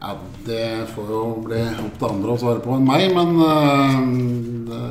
Ja, 0.00 0.18
Det 0.46 0.90
får 0.90 1.14
jo 1.14 1.22
bli 1.46 1.62
opp 1.86 1.96
til 2.02 2.10
andre 2.10 2.34
å 2.34 2.40
svare 2.42 2.66
på 2.66 2.74
enn 2.76 2.90
meg, 2.90 3.14
men 3.14 3.30
uh, 3.40 3.94
det, 4.68 4.82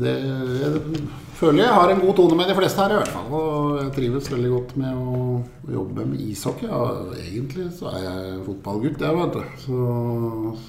det 0.00 0.14
Jeg 0.20 0.80
føler 1.36 1.64
jeg 1.64 1.76
har 1.76 1.92
en 1.92 2.00
god 2.00 2.16
tone 2.16 2.36
med 2.36 2.50
de 2.50 2.56
fleste 2.56 2.80
her, 2.80 2.94
i 2.94 2.98
hvert 3.00 3.12
fall. 3.12 3.28
Og 3.36 3.78
jeg 3.80 3.92
trives 3.96 4.30
veldig 4.32 4.50
godt 4.54 4.74
med 4.80 4.96
å, 4.96 5.20
jobbe 5.70 6.06
med 6.08 6.24
ishockey. 6.24 6.68
Ja, 6.68 6.80
egentlig 7.20 7.70
så 7.76 7.92
er 7.94 8.02
jeg 8.04 8.42
fotballgutt, 8.48 9.04
jeg, 9.04 9.16
vet 9.20 9.38
du. 9.38 9.62
Så, 9.64 9.78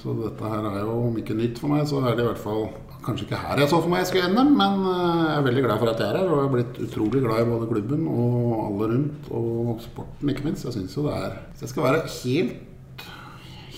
så 0.00 0.16
dette 0.22 0.54
her 0.54 0.70
er 0.70 0.80
jo, 0.84 0.96
om 1.10 1.20
ikke 1.20 1.36
nytt 1.36 1.60
for 1.60 1.74
meg, 1.74 1.84
så 1.90 2.00
er 2.04 2.16
det 2.16 2.24
i 2.24 2.30
hvert 2.30 2.42
fall 2.42 2.66
Kanskje 3.02 3.24
ikke 3.26 3.38
her 3.42 3.58
jeg 3.58 3.66
så 3.66 3.80
for 3.82 3.90
meg 3.90 4.04
jeg 4.04 4.12
skulle 4.12 4.28
ende, 4.30 4.44
men 4.54 4.84
eh, 4.86 5.22
jeg 5.26 5.32
er 5.34 5.46
veldig 5.48 5.62
glad 5.64 5.80
for 5.80 5.90
at 5.90 6.02
jeg 6.02 6.06
er 6.06 6.18
her. 6.20 6.28
Og 6.28 6.36
jeg 6.36 6.44
har 6.46 6.52
blitt 6.52 6.76
utrolig 6.84 7.22
glad 7.24 7.40
i 7.42 7.48
både 7.48 7.70
klubben 7.72 8.04
og 8.06 8.52
alle 8.68 8.90
rundt, 8.92 9.30
og 9.34 9.72
sporten 9.82 10.30
ikke 10.30 10.46
minst. 10.46 10.68
Jeg 10.68 10.76
synes 10.76 10.94
jo 10.94 11.08
det 11.08 11.16
er 11.18 11.32
Hvis 11.48 11.64
jeg 11.64 11.72
skal 11.72 11.88
være 11.88 12.04
helt 12.12 12.71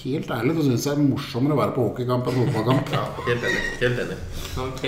Helt 0.05 0.31
ærlig 0.37 0.55
så 0.59 0.65
syns 0.67 0.85
jeg 0.85 0.99
det 0.99 1.03
er 1.03 1.13
morsommere 1.15 1.55
å 1.55 1.59
være 1.63 1.73
på 1.73 1.85
hockeykamp 1.87 2.27
enn 2.29 2.35
fotballkamp. 2.43 2.91
Ja, 2.93 3.05
helt 3.25 3.47
enig. 3.49 3.61
Helt 3.81 4.01
enig. 4.03 4.19
Ok. 4.61 4.83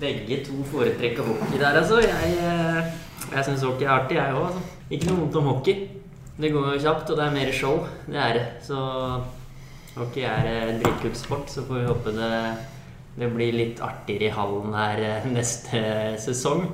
Begge 0.00 0.38
to 0.46 0.62
foretrekker 0.70 1.26
hockey 1.26 1.60
der, 1.60 1.76
altså. 1.82 1.98
Jeg, 2.00 2.38
eh, 2.40 2.86
jeg 3.34 3.44
syns 3.48 3.66
hockey 3.68 3.84
er 3.84 3.92
artig, 3.92 4.16
jeg 4.16 4.38
òg. 4.38 4.46
Altså. 4.46 4.86
Ikke 4.88 5.10
noe 5.10 5.18
vondt 5.20 5.36
om 5.42 5.50
hockey. 5.50 5.82
Det 6.40 6.52
går 6.54 6.70
jo 6.72 6.80
kjapt, 6.86 7.12
og 7.12 7.20
det 7.20 7.26
er 7.26 7.36
mer 7.36 7.52
show. 7.52 7.82
Det 8.06 8.22
er 8.24 8.38
det. 8.38 8.46
Så 8.64 8.78
hockey 9.98 10.24
er 10.24 10.48
eh, 10.48 10.70
en 10.70 10.80
dritkul 10.80 11.12
sport. 11.20 11.52
Så 11.52 11.66
får 11.68 11.82
vi 11.82 11.90
håpe 11.90 12.16
det, 12.16 12.32
det 13.20 13.28
blir 13.34 13.58
litt 13.60 13.84
artigere 13.84 14.30
i 14.30 14.34
hallen 14.38 14.72
her 14.78 15.04
eh, 15.10 15.28
neste 15.36 15.84
sesong. 16.24 16.64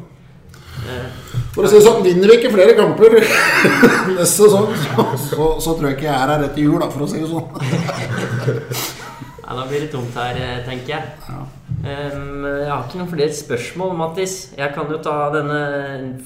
For 1.55 1.67
å 1.67 1.71
si 1.71 1.79
det 1.79 1.85
sånn, 1.85 2.05
vinner 2.07 2.31
vi 2.31 2.39
ikke 2.39 2.53
flere 2.55 2.77
kamper 2.79 3.19
neste 4.19 4.29
sesong, 4.47 4.71
så, 4.85 5.09
så, 5.25 5.51
så 5.65 5.75
tror 5.75 5.91
jeg 5.91 5.99
ikke 5.99 6.09
jeg 6.09 6.15
er 6.15 6.33
her 6.35 6.47
etter 6.47 6.65
jul, 6.65 6.79
da, 6.81 6.89
for 6.93 7.05
å 7.05 7.11
si 7.11 7.21
det 7.23 7.31
sånn. 7.33 8.97
Ja, 9.49 9.55
Da 9.57 9.63
blir 9.65 9.81
det 9.81 9.89
tomt 9.89 10.13
her, 10.13 10.37
eh, 10.37 10.59
tenker 10.67 10.91
jeg. 10.93 11.05
Ja. 11.25 11.39
Um, 11.79 12.43
jeg 12.45 12.69
har 12.69 12.83
ikke 12.85 12.99
noen 12.99 13.09
flere 13.09 13.33
spørsmål, 13.33 13.95
Mattis. 13.97 14.35
Jeg 14.59 14.75
kan 14.75 14.91
jo 14.93 14.99
ta 15.01 15.31
denne 15.33 15.61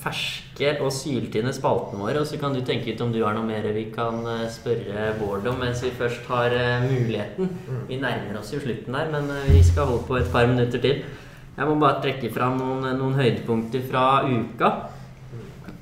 ferske 0.02 0.72
og 0.82 0.90
syltynne 0.90 1.52
spalten 1.54 2.02
vår, 2.02 2.18
og 2.18 2.26
så 2.26 2.40
kan 2.40 2.56
du 2.56 2.64
tenke 2.66 2.90
ut 2.90 3.04
om 3.04 3.12
du 3.14 3.20
har 3.22 3.36
noe 3.36 3.46
mer 3.46 3.68
vi 3.76 3.84
kan 3.94 4.26
eh, 4.26 4.48
spørre 4.50 5.12
Bård 5.20 5.46
om 5.52 5.62
mens 5.62 5.84
vi 5.86 5.94
først 5.94 6.26
har 6.32 6.56
eh, 6.56 6.82
muligheten. 6.88 7.52
Vi 7.86 8.00
nærmer 8.02 8.40
oss 8.40 8.50
jo 8.56 8.58
slutten 8.64 8.98
der, 8.98 9.14
men 9.14 9.30
vi 9.52 9.62
skal 9.70 9.86
holde 9.86 10.08
på 10.10 10.18
et 10.18 10.32
par 10.34 10.50
minutter 10.50 10.82
til. 10.82 11.04
Jeg 11.52 11.68
må 11.68 11.76
bare 11.76 12.00
trekke 12.00 12.30
fram 12.32 12.56
noen, 12.56 12.86
noen 12.96 13.18
høydepunkter 13.18 13.84
fra 13.84 14.24
uka. 14.24 14.72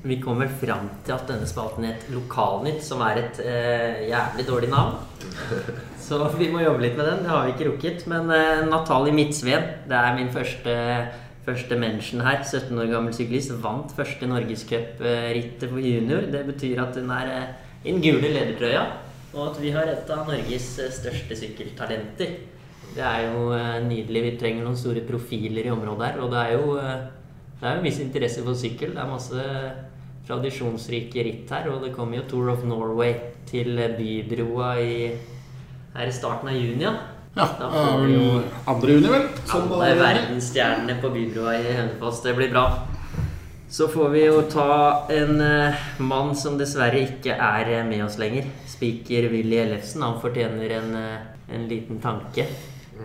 Vi 0.01 0.17
kommer 0.19 0.49
fram 0.49 0.89
til 1.05 1.13
at 1.13 1.29
denne 1.29 1.47
spalten 1.47 1.85
het 1.85 2.07
Lokalnytt, 2.11 2.81
som 2.83 3.03
er 3.05 3.21
et 3.21 3.39
eh, 3.45 4.07
jævlig 4.09 4.47
dårlig 4.47 4.71
navn. 4.71 4.97
Så 6.11 6.17
vi 6.35 6.49
må 6.51 6.63
jobbe 6.63 6.83
litt 6.83 6.97
med 6.97 7.07
den. 7.07 7.21
Det 7.23 7.31
har 7.31 7.45
vi 7.45 7.53
ikke 7.53 7.67
rukket. 7.69 8.07
Men 8.11 8.31
eh, 8.35 8.63
Natalie 8.67 9.15
Midtsveen, 9.15 9.67
det 9.87 9.95
er 9.95 10.17
min 10.17 10.31
første, 10.33 10.73
første 11.45 11.77
mention 11.79 12.25
her. 12.25 12.41
17 12.43 12.73
år 12.75 12.89
gammel 12.91 13.15
syklist. 13.15 13.53
Vant 13.63 13.93
første 13.95 14.27
norgescuprittet 14.27 15.69
for 15.69 15.79
junior. 15.79 16.25
Det 16.33 16.43
betyr 16.49 16.81
at 16.83 16.97
hun 16.99 17.13
er 17.15 17.31
eh, 17.37 17.51
i 17.85 17.93
den 17.93 18.03
gule 18.03 18.33
ledertrøya. 18.33 18.83
Og 19.31 19.53
at 19.53 19.61
vi 19.63 19.71
har 19.71 19.87
et 19.87 20.09
av 20.11 20.25
Norges 20.27 20.73
eh, 20.81 20.91
største 20.91 21.37
sykkeltalenter. 21.45 22.35
Det 22.95 23.03
er 23.07 23.29
jo 23.29 23.51
eh, 23.55 23.79
nydelig. 23.85 24.23
Vi 24.25 24.35
trenger 24.41 24.67
noen 24.67 24.79
store 24.79 25.03
profiler 25.07 25.67
i 25.67 25.73
området 25.73 26.09
her. 26.09 26.21
Og 26.23 26.31
det 26.33 26.43
er 26.43 26.55
jo 26.57 26.77
eh, 26.81 27.07
det 27.61 27.69
er 27.69 27.75
jo 27.75 27.81
en 27.83 27.85
viss 27.85 28.01
interesse 28.01 28.41
for 28.41 28.57
sykkel. 28.57 28.95
Det 28.95 29.01
er 29.03 29.09
masse 29.09 29.47
tradisjonsrike 30.27 31.25
ritt 31.27 31.51
her. 31.53 31.69
Og 31.69 31.83
det 31.85 31.93
kommer 31.93 32.17
jo 32.17 32.27
Tour 32.29 32.53
of 32.55 32.63
Norway 32.65 33.13
til 33.49 33.77
Bybroa 33.97 34.75
i, 34.81 35.11
her 35.93 36.09
i 36.09 36.15
starten 36.15 36.49
av 36.49 36.57
juni. 36.57 36.87
Ja. 36.87 36.95
Ja, 37.31 37.45
Da 37.59 37.69
får 37.71 38.01
vi 38.03 38.15
jo 38.17 38.41
andre 38.67 38.95
juni, 38.97 39.07
vel? 39.13 39.27
Som 39.47 39.69
alle 39.71 39.91
er. 39.93 39.99
verdensstjernene 40.01 40.97
på 40.99 41.13
Bybroa 41.13 41.53
i 41.61 41.75
Hønefoss. 41.77 42.23
Det 42.25 42.33
blir 42.35 42.49
bra. 42.51 42.65
Så 43.71 43.87
får 43.87 44.09
vi 44.11 44.25
jo 44.25 44.41
ta 44.51 45.05
en 45.15 45.39
eh, 45.39 45.85
mann 46.03 46.33
som 46.35 46.57
dessverre 46.59 47.05
ikke 47.05 47.37
er 47.37 47.69
eh, 47.77 47.85
med 47.87 48.03
oss 48.03 48.17
lenger. 48.19 48.49
Spiker 48.67 49.29
Willy 49.31 49.61
Ellefsen. 49.61 50.03
Han 50.03 50.17
fortjener 50.19 50.73
en, 50.81 50.91
eh, 50.99 51.55
en 51.55 51.69
liten 51.69 52.01
tanke. 52.03 52.49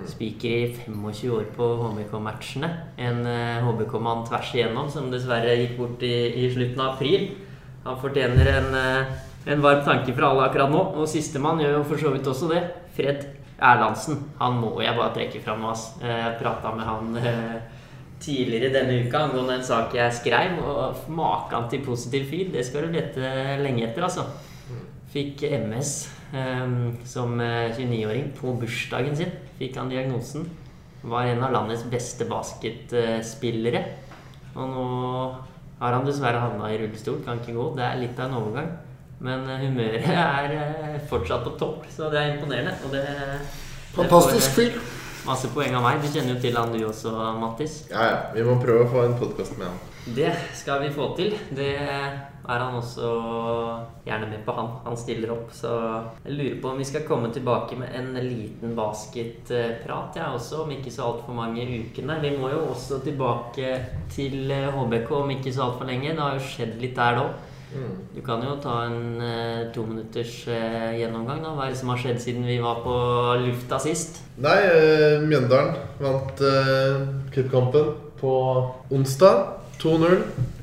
Spiker 0.07 0.49
i 0.49 0.75
25 0.85 1.31
år 1.33 1.47
på 1.57 1.69
HBK-matchene. 1.81 2.71
En 2.99 3.23
eh, 3.27 3.65
HBK-mann 3.65 4.25
tvers 4.29 4.53
igjennom 4.55 4.91
som 4.93 5.11
dessverre 5.13 5.57
gikk 5.61 5.77
bort 5.79 6.05
i, 6.07 6.15
i 6.45 6.51
slutten 6.53 6.83
av 6.83 6.95
april. 6.95 7.31
Han 7.87 7.99
fortjener 8.03 8.51
en, 8.53 8.69
eh, 8.81 9.15
en 9.53 9.65
varm 9.65 9.85
tanke 9.87 10.15
fra 10.17 10.31
alle 10.33 10.49
akkurat 10.49 10.73
nå. 10.73 10.83
Og 10.99 11.09
sistemann 11.11 11.63
gjør 11.63 11.79
jo 11.79 11.87
for 11.91 12.03
så 12.03 12.13
vidt 12.15 12.29
også 12.31 12.51
det. 12.53 12.63
Fred 12.97 13.25
Erlandsen. 13.57 14.21
Han 14.41 14.59
må 14.61 14.75
jeg 14.85 14.97
bare 14.99 15.15
trekke 15.17 15.41
fram 15.45 15.65
ass. 15.71 15.95
Eh, 16.03 16.11
Jeg 16.11 16.39
prata 16.43 16.75
med 16.77 16.85
han 16.85 17.17
eh, 17.23 17.57
tidligere 18.21 18.73
denne 18.75 19.01
uka 19.07 19.27
angående 19.27 19.59
en 19.61 19.65
sak 19.65 19.95
jeg 19.97 20.19
skrev. 20.19 20.59
Og 20.61 21.09
maken 21.09 21.71
til 21.71 21.85
positiv 21.87 22.29
fyr, 22.31 22.53
det 22.53 22.67
skal 22.67 22.87
du 22.87 22.99
lete 22.99 23.33
lenge 23.63 23.87
etter, 23.89 24.05
altså. 24.09 24.29
Fikk 25.13 25.47
MS 25.47 25.97
eh, 26.07 26.16
som 27.07 27.41
eh, 27.41 27.75
29-åring 27.77 28.33
på 28.39 28.55
bursdagen 28.61 29.17
sin. 29.17 29.35
Fikk 29.61 29.77
han 29.79 29.93
diagnosen. 29.93 30.49
Var 31.07 31.31
en 31.31 31.45
av 31.47 31.55
landets 31.55 31.85
beste 31.91 32.27
basketspillere. 32.29 33.85
Og 34.57 34.73
nå 34.73 34.87
har 35.79 35.93
han 35.93 36.07
dessverre 36.09 36.41
havna 36.41 36.73
i 36.73 36.81
rullestol, 36.81 37.21
kan 37.25 37.39
ikke 37.43 37.55
gå. 37.57 37.69
Det 37.77 37.85
er 37.87 38.01
litt 38.01 38.19
av 38.19 38.31
en 38.31 38.39
overgang. 38.41 38.71
Men 39.27 39.47
eh, 39.49 39.63
humøret 39.65 40.11
er 40.13 40.57
eh, 40.57 41.01
fortsatt 41.09 41.47
på 41.47 41.55
topp, 41.61 41.87
så 41.93 42.11
det 42.13 42.21
er 42.21 42.35
imponerende. 42.35 42.75
Og 42.85 42.97
det, 42.97 43.05
Fantastisk 43.97 44.59
fyr. 44.59 44.81
Eh, 45.27 45.33
Masse 45.33 45.51
poeng 45.55 45.75
av 45.75 45.83
meg. 45.83 46.01
Du 46.03 46.09
kjenner 46.09 46.37
jo 46.37 46.41
til 46.47 46.57
han 46.57 46.73
du 46.73 46.81
også, 46.87 47.13
Mattis. 47.41 47.83
Ja, 47.91 48.07
ja. 48.07 48.17
Vi 48.37 48.47
må 48.47 48.57
prøve 48.63 48.87
å 48.87 48.91
få 48.95 49.05
en 49.07 49.19
podkast 49.19 49.59
med 49.59 49.67
han. 49.69 49.85
Det 50.07 50.31
skal 50.55 50.85
vi 50.85 50.93
få 50.95 51.11
til. 51.19 51.35
Det 51.51 51.73
er 52.47 52.63
han 52.63 52.77
også 52.79 53.09
gjerne 54.07 54.29
med 54.31 54.45
på, 54.47 54.55
han. 54.55 54.69
Han 54.85 54.99
stiller 54.99 55.33
opp. 55.35 55.51
Så 55.55 55.73
jeg 56.23 56.37
lurer 56.37 56.61
på 56.63 56.71
om 56.71 56.79
vi 56.79 56.87
skal 56.87 57.07
komme 57.09 57.33
tilbake 57.35 57.79
med 57.81 57.91
en 57.99 58.13
liten 58.23 58.77
basketprat, 58.79 60.15
jeg 60.15 60.39
også, 60.39 60.63
om 60.63 60.71
ikke 60.77 60.95
så 60.95 61.09
altfor 61.09 61.35
mange 61.35 61.67
ukene. 61.67 62.21
Vi 62.23 62.37
må 62.39 62.53
jo 62.55 62.63
også 62.71 63.01
tilbake 63.03 63.73
til 64.15 64.55
eh, 64.55 64.71
HBK 64.71 65.13
om 65.19 65.35
ikke 65.35 65.55
så 65.55 65.67
altfor 65.67 65.91
lenge. 65.91 66.15
Det 66.15 66.23
har 66.23 66.39
jo 66.39 66.47
skjedd 66.55 66.79
litt 66.83 66.97
der 66.97 67.21
Du 68.15 68.21
kan 68.25 68.41
jo 68.47 68.55
ta 68.63 68.85
en 68.87 69.21
eh, 69.21 69.67
tominutters 69.75 70.47
eh, 70.49 70.93
gjennomgang. 71.01 71.43
da. 71.43 71.51
Hva 71.57 71.67
er 71.67 71.75
det 71.75 71.81
som 71.81 71.91
har 71.93 71.99
skjedd 72.01 72.21
siden 72.23 72.47
vi 72.47 72.61
var 72.63 72.79
på 72.85 72.95
lufta 73.43 73.81
sist? 73.83 74.23
Nei, 74.41 74.57
eh, 74.71 75.17
Mjøndalen 75.27 75.75
vant 76.01 76.41
eh, 76.47 77.01
cupkampen 77.35 77.91
på 78.21 78.35
onsdag. 78.95 79.43
2-0. 79.83 80.15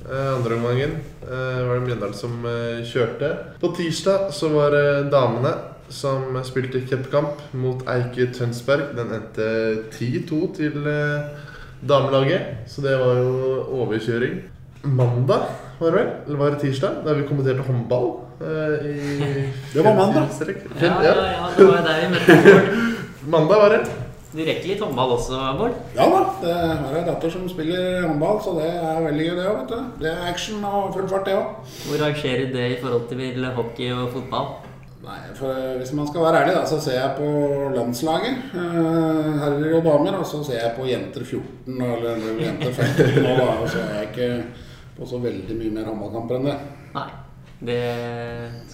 Eh, 0.10 0.30
andre 0.34 0.56
omgangen 0.58 0.96
eh, 1.22 1.60
var 1.68 1.76
det 1.78 1.86
Mjøndalen 1.90 2.18
som 2.18 2.40
eh, 2.50 2.82
kjørte. 2.88 3.30
På 3.62 3.74
tirsdag 3.78 4.32
så 4.34 4.50
var 4.56 4.74
det 4.74 4.88
damene 5.14 5.54
som 5.94 6.40
spilte 6.48 6.82
cupkamp 6.90 7.44
mot 7.60 7.84
Eike 7.94 8.32
Tønsberg. 8.34 8.96
Den 8.98 9.12
endte 9.20 9.52
10-2 9.94 10.40
til 10.58 10.88
eh, 10.90 11.28
damelaget. 11.84 12.64
Så 12.72 12.82
det 12.82 12.96
var 12.98 13.20
jo 13.22 13.60
overkjøring. 13.84 14.40
Mandag, 14.84 15.46
var 15.84 15.92
det 15.94 16.00
vel? 16.00 16.12
Eller 16.28 16.40
var 16.42 16.54
det 16.56 16.62
tirsdag? 16.64 17.02
Der 17.06 17.20
vi 17.20 17.28
kommenterte 17.28 17.66
håndball. 17.68 18.08
eh, 18.42 18.88
i 18.88 19.50
Det 19.74 19.84
var 19.86 19.94
mandag. 20.00 20.32
Ja, 20.82 20.96
ja, 21.04 21.14
ja, 21.36 21.52
det 21.58 21.68
var 21.68 21.86
der 21.88 22.02
vi 22.02 22.10
møtte 22.16 22.40
Bård. 22.48 22.74
Mandag 23.36 23.62
var 23.64 23.70
det. 23.78 23.84
Du 24.34 24.40
rekker 24.42 24.66
litt 24.72 24.82
håndball 24.82 25.12
også, 25.14 25.38
Bård? 25.60 25.76
Ja 25.94 26.08
da, 26.10 26.22
det 26.42 26.54
har 26.58 26.96
ei 26.98 27.06
datter 27.06 27.30
som 27.30 27.46
spiller 27.52 28.08
håndball, 28.08 28.40
så 28.42 28.56
det 28.58 28.70
er 28.74 29.04
veldig 29.06 29.28
gøy, 29.30 29.36
det 29.38 29.48
òg, 29.52 29.58
vet 29.62 29.74
du. 29.76 29.90
Det 30.02 30.10
er 30.12 30.28
action 30.32 30.64
og 30.66 30.94
full 30.96 31.06
fart, 31.12 31.28
det 31.30 31.36
òg. 31.38 31.74
Hvor 31.86 32.02
rangerer 32.02 32.48
det 32.56 32.70
i 32.72 32.80
forhold 32.82 33.10
til 33.12 33.46
hockey 33.60 33.92
og 33.94 34.08
fotball? 34.16 34.48
Nei, 35.04 35.20
for 35.36 35.78
Hvis 35.78 35.92
man 35.94 36.08
skal 36.08 36.24
være 36.24 36.42
ærlig, 36.42 36.56
da, 36.56 36.66
så 36.66 36.78
ser 36.82 36.94
jeg 36.96 37.16
på 37.18 37.30
landslaget, 37.76 38.38
eh, 38.56 39.32
herrer 39.44 39.74
og 39.78 39.84
damer, 39.86 40.18
og 40.18 40.26
så 40.26 40.40
ser 40.48 40.62
jeg 40.62 40.74
på 40.78 40.86
jenter 40.88 41.26
14 41.28 41.82
eller 41.82 42.14
eller 42.16 42.40
jenter 42.46 42.72
15 42.72 43.22
nå, 43.24 43.34
da. 43.38 43.50
Og 43.62 43.70
så 43.70 43.82
er 43.84 43.98
jeg 44.00 44.08
ikke 44.14 44.30
på 44.98 45.10
så 45.10 45.20
veldig 45.24 45.58
mye 45.60 45.76
mer 45.76 45.92
håndballkamper 45.92 46.40
enn 46.40 46.50
det. 46.52 46.58
Nei. 46.96 47.12
Det 47.64 47.84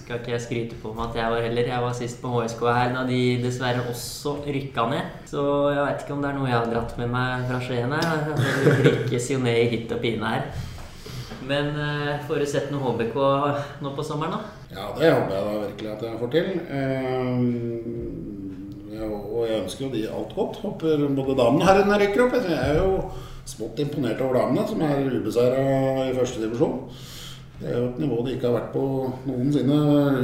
skal 0.00 0.18
ikke 0.18 0.32
jeg 0.32 0.42
skryte 0.42 0.78
på 0.82 0.90
med 0.96 1.04
at 1.04 1.18
jeg 1.20 1.30
var 1.30 1.44
heller. 1.44 1.68
Jeg 1.70 1.82
var 1.84 1.92
sist 1.94 2.18
på 2.22 2.32
HSK 2.32 2.62
her 2.74 2.94
da 2.96 3.04
de 3.06 3.20
dessverre 3.38 3.84
også 3.86 4.32
rykka 4.48 4.86
ned. 4.90 5.12
Så 5.30 5.44
jeg 5.70 5.84
veit 5.84 6.02
ikke 6.02 6.16
om 6.16 6.24
det 6.24 6.32
er 6.32 6.38
noe 6.40 6.48
jeg 6.50 6.56
har 6.58 6.72
dratt 6.72 6.96
med 6.98 7.12
meg 7.12 7.46
fra 7.46 7.60
Skien 7.62 7.94
her. 7.94 8.24
Det 8.26 8.34
blir 9.06 9.30
jo 9.30 9.38
ned 9.44 9.60
i 9.60 9.70
hit 9.76 9.94
og 9.94 10.02
pine 10.02 10.32
her. 10.32 10.42
Men 11.46 11.70
eh, 11.78 12.18
får 12.26 12.42
du 12.42 12.46
sett 12.50 12.68
noe 12.74 12.82
HBK 12.90 13.16
nå 13.84 13.94
på 13.94 14.02
sommeren, 14.06 14.34
da? 14.34 14.40
Ja, 14.74 14.90
det 14.98 15.14
håper 15.14 15.32
jeg 15.34 15.46
da 15.46 15.54
virkelig 15.64 15.90
at 15.94 16.02
jeg 16.06 16.20
får 16.20 16.30
til. 16.34 16.46
Eh, 16.80 17.38
og 19.40 19.42
jeg 19.48 19.62
ønsker 19.62 19.86
jo 19.86 19.92
de 19.94 20.02
alt 20.10 20.34
godt. 20.36 20.58
Håper 20.64 21.06
både 21.16 21.38
damene 21.38 21.62
og 21.62 21.68
herrene 21.70 22.00
rykker 22.02 22.26
opp. 22.26 22.34
Jeg 22.42 22.58
er 22.58 22.74
jo 22.82 22.90
smått 23.48 23.80
imponert 23.82 24.20
over 24.24 24.40
damene, 24.40 24.66
som 24.68 24.82
er 24.84 25.08
ubeseira 25.20 25.64
i 26.08 26.14
første 26.16 26.42
divisjon. 26.42 26.78
Det 27.60 27.68
er 27.68 27.74
jo 27.76 27.88
et 27.90 27.98
nivå 28.00 28.22
de 28.24 28.32
ikke 28.32 28.46
har 28.48 28.54
vært 28.54 28.70
på 28.72 28.82
noensinne. 29.28 29.78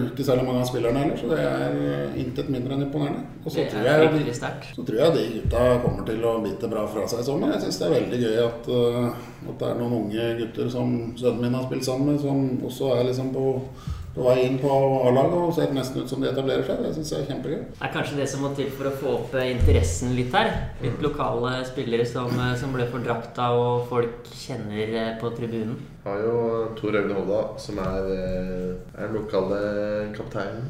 Ikke 0.09 0.25
særlig 0.25 0.47
mange 0.47 0.63
av 0.63 0.69
spillerne 0.71 1.03
heller, 1.03 1.19
så 1.21 1.29
det 1.29 1.41
er 1.45 1.75
eh, 1.85 2.15
intet 2.23 2.49
mindre 2.49 2.73
enn 2.73 2.87
imponerende. 2.87 3.27
Og 3.43 3.53
så 3.53 3.67
tror 3.69 3.85
jeg 3.85 4.07
de 4.15 4.37
så 4.39 4.85
tror 4.87 4.97
jeg 5.03 5.15
de 5.19 5.25
gutta 5.35 5.67
kommer 5.83 6.07
til 6.09 6.25
å 6.25 6.33
bite 6.47 6.71
bra 6.73 6.87
fra 6.89 7.05
seg 7.13 7.21
i 7.21 7.27
sommer. 7.27 7.53
Jeg 7.53 7.67
syns 7.67 7.81
det 7.83 7.87
er 7.91 7.95
veldig 7.99 8.21
gøy 8.23 8.41
at, 8.47 8.71
uh, 8.73 9.27
at 9.51 9.61
det 9.61 9.69
er 9.69 9.83
noen 9.83 9.99
unge 9.99 10.31
gutter 10.41 10.73
som 10.73 10.97
sønnen 11.21 11.45
min 11.45 11.59
har 11.59 11.69
spilt 11.69 11.85
sammen 11.91 12.15
med, 12.15 12.23
som 12.25 12.71
også 12.71 12.95
er 12.97 13.05
liksom 13.11 13.29
på, 13.37 13.45
på 14.17 14.25
vei 14.25 14.37
inn 14.47 14.57
på 14.61 14.71
A-laget 15.05 15.35
og 15.37 15.51
ser 15.53 15.73
nesten 15.77 16.01
ut 16.01 16.09
som 16.09 16.23
de 16.23 16.31
etablerer 16.31 16.65
seg. 16.65 16.81
Det 16.81 16.93
syns 16.97 17.11
jeg 17.13 17.23
er 17.23 17.27
kjempegøy. 17.31 17.59
Det 17.77 17.85
er 17.85 17.93
kanskje 17.93 18.21
det 18.23 18.29
som 18.33 18.45
må 18.47 18.53
til 18.57 18.71
for 18.73 18.89
å 18.89 18.93
få 18.97 19.11
opp 19.19 19.35
eh, 19.37 19.51
interessen 19.53 20.15
litt 20.17 20.33
her. 20.37 20.49
Litt 20.81 21.03
lokale 21.05 21.59
spillere 21.69 22.07
som, 22.09 22.33
eh, 22.33 22.55
som 22.57 22.73
ble 22.73 22.87
for 22.89 23.05
drakta, 23.05 23.51
og 23.53 23.85
folk 23.91 24.31
kjenner 24.33 24.95
eh, 25.03 25.11
på 25.21 25.33
tribunen. 25.37 25.77
Vi 26.07 26.09
Har 26.09 26.23
jo 26.23 26.39
Tor 26.79 26.97
Øgne 26.97 27.19
Hovda, 27.19 27.41
som 27.61 27.81
er, 27.83 28.09
er 28.95 29.01
den 29.03 29.17
lokale 29.19 29.59
kapteinen 30.15 30.69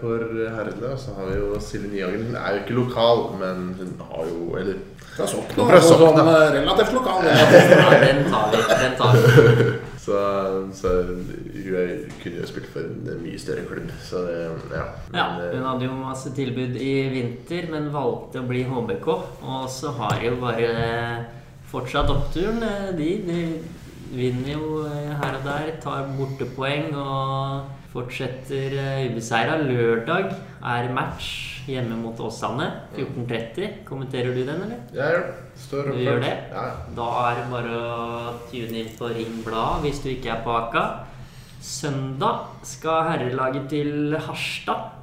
for 0.00 0.24
herrene. 0.40 0.94
Og 0.94 0.98
så 0.98 1.12
har 1.18 1.28
vi 1.28 1.36
jo 1.36 1.60
Silje 1.60 1.92
Nyhagen. 1.92 2.30
Hun 2.30 2.40
er 2.40 2.56
jo 2.56 2.62
ikke 2.64 2.78
lokal, 2.78 3.26
men 3.42 3.68
hun 3.76 3.92
har 4.08 4.32
jo 4.32 4.56
Eller 4.56 4.80
Fra 5.12 5.28
Sokna. 5.28 5.68
Fra 5.68 5.78
altså 5.82 6.00
Sokna. 6.00 6.24
Sånn 6.24 6.58
relativt 6.58 6.96
lokal. 6.96 7.28
Ja, 7.30 7.94
den 8.08 8.26
tar 8.32 8.50
vi. 8.56 8.64
Den 8.72 8.98
tar 8.98 9.20
vi. 9.20 9.80
Så, 10.00 10.16
så 10.72 10.90
hun 11.04 11.74
er, 11.76 12.06
kunne 12.22 12.40
jo 12.40 12.46
spilt 12.48 12.70
for 12.72 12.86
en 12.88 13.20
mye 13.20 13.40
større 13.40 13.66
klubb. 13.68 13.90
Så 14.00 14.22
det, 14.24 14.38
ja. 14.72 14.86
Men, 15.10 15.18
ja. 15.20 15.26
hun 15.52 15.66
hadde 15.68 15.88
jo 15.90 15.98
masse 15.98 16.32
tilbud 16.36 16.78
i 16.80 16.94
vinter, 17.12 17.68
men 17.72 17.90
valgte 17.92 18.40
å 18.40 18.48
bli 18.48 18.62
HBK. 18.64 19.10
Og 19.44 19.66
så 19.72 19.92
har 19.98 20.24
jo 20.24 20.38
bare 20.40 20.70
fortsatt 21.70 22.10
oppturen. 22.10 22.64
Eh, 22.64 22.88
De, 22.96 23.10
de 23.28 23.42
vinner 24.10 24.56
jo 24.56 24.84
eh, 24.86 25.12
her 25.20 25.36
og 25.38 25.44
der, 25.46 25.70
tar 25.82 26.08
bortepoeng 26.16 26.90
og 26.98 27.68
fortsetter 27.92 28.76
eh, 28.78 29.06
ubeseira. 29.10 29.58
Lørdag 29.62 30.30
er 30.60 30.90
match 30.94 31.66
hjemme 31.70 31.98
mot 32.00 32.18
Åsane. 32.22 32.68
14.30. 32.96 33.84
Kommenterer 33.88 34.34
du 34.34 34.42
den, 34.42 34.64
eller? 34.66 34.82
Ja, 34.94 35.10
gjør. 35.14 35.26
Står 35.60 35.90
Du 35.92 36.00
gjør 36.00 36.22
det? 36.24 36.34
Ja. 36.52 36.66
Da 36.96 37.08
er 37.28 37.40
det 37.40 37.48
bare 37.52 37.80
å 37.80 38.36
tune 38.50 38.82
inn 38.82 38.94
på 38.98 39.10
Ring 39.14 39.40
Blad 39.46 39.84
hvis 39.86 40.02
du 40.04 40.10
ikke 40.12 40.34
er 40.34 40.44
på 40.46 40.54
Aka. 40.56 40.86
Søndag 41.60 42.64
skal 42.64 43.04
herrelaget 43.10 43.68
til 43.72 44.16
Harstad. 44.16 44.96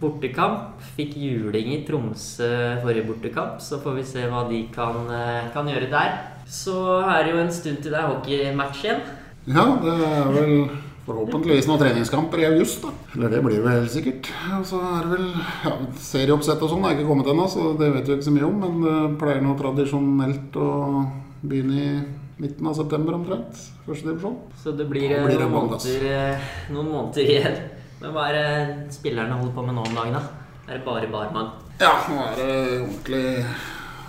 Bortekamp. 0.00 0.74
Fikk 0.96 1.14
juling 1.16 1.70
i 1.72 1.82
Tromsø 1.86 2.48
forrige 2.82 3.06
bortekamp, 3.08 3.60
så 3.64 3.78
får 3.80 3.94
vi 3.98 4.04
se 4.04 4.24
hva 4.28 4.42
de 4.50 4.66
kan, 4.74 5.06
eh, 5.12 5.48
kan 5.54 5.68
gjøre 5.68 5.88
der. 5.92 6.35
Så 6.46 6.74
er 7.02 7.24
det 7.24 7.32
jo 7.34 7.38
en 7.42 7.54
stund 7.54 7.80
til 7.82 7.94
det 7.94 8.00
er 8.00 8.10
hockeymatch 8.10 8.84
igjen. 8.84 9.00
Ja, 9.46 9.64
det 9.82 9.94
er 9.94 10.28
vel 10.34 10.52
forhåpentligvis 11.06 11.68
noen 11.70 11.80
treningskamper 11.82 12.42
i 12.42 12.46
august, 12.48 12.82
da. 12.82 12.92
Eller 13.14 13.34
det 13.34 13.42
blir 13.44 13.58
det 13.60 13.64
vel 13.66 13.80
helt 13.80 13.94
sikkert. 13.94 14.30
Og 14.58 14.66
så 14.66 14.80
er 14.82 15.06
det 15.06 15.12
vel 15.16 15.26
ja, 15.66 15.74
serieoppsett 16.08 16.62
og 16.66 16.72
sånn 16.72 16.86
er 16.86 16.96
ikke 16.96 17.08
kommet 17.10 17.30
ennå, 17.30 17.46
så 17.50 17.72
det 17.78 17.92
vet 17.94 18.10
vi 18.10 18.16
ikke 18.18 18.28
så 18.28 18.34
mye 18.34 18.48
om. 18.48 18.62
Men 18.62 18.86
det 18.86 19.18
pleier 19.22 19.42
nå 19.44 19.54
tradisjonelt 19.58 20.58
å 20.62 20.70
begynne 21.46 21.82
i 21.82 21.90
midten 22.42 22.68
av 22.68 22.76
september 22.78 23.16
omtrent. 23.16 23.62
Første 23.86 24.10
divisjon. 24.10 24.40
Så 24.62 24.74
det 24.76 24.88
blir 24.90 25.08
det 25.14 25.22
noen, 25.22 25.52
måneder, 25.54 26.08
eh, 26.10 26.50
noen 26.74 26.90
måneder 26.90 27.30
igjen. 27.36 27.62
Men 28.02 28.12
hva 28.12 28.26
er 28.28 28.36
det 28.36 28.96
spillerne 28.96 29.38
holder 29.38 29.54
på 29.56 29.64
med 29.66 29.78
nå 29.78 29.86
om 29.86 29.94
dagen, 30.02 30.18
da? 30.18 30.66
Er 30.66 30.78
det 30.78 30.84
bare 30.84 31.08
barmann? 31.08 31.54
Ja, 31.80 31.94
nå 32.10 32.18
er 32.26 32.36
det 32.40 32.50
ordentlig, 32.82 33.24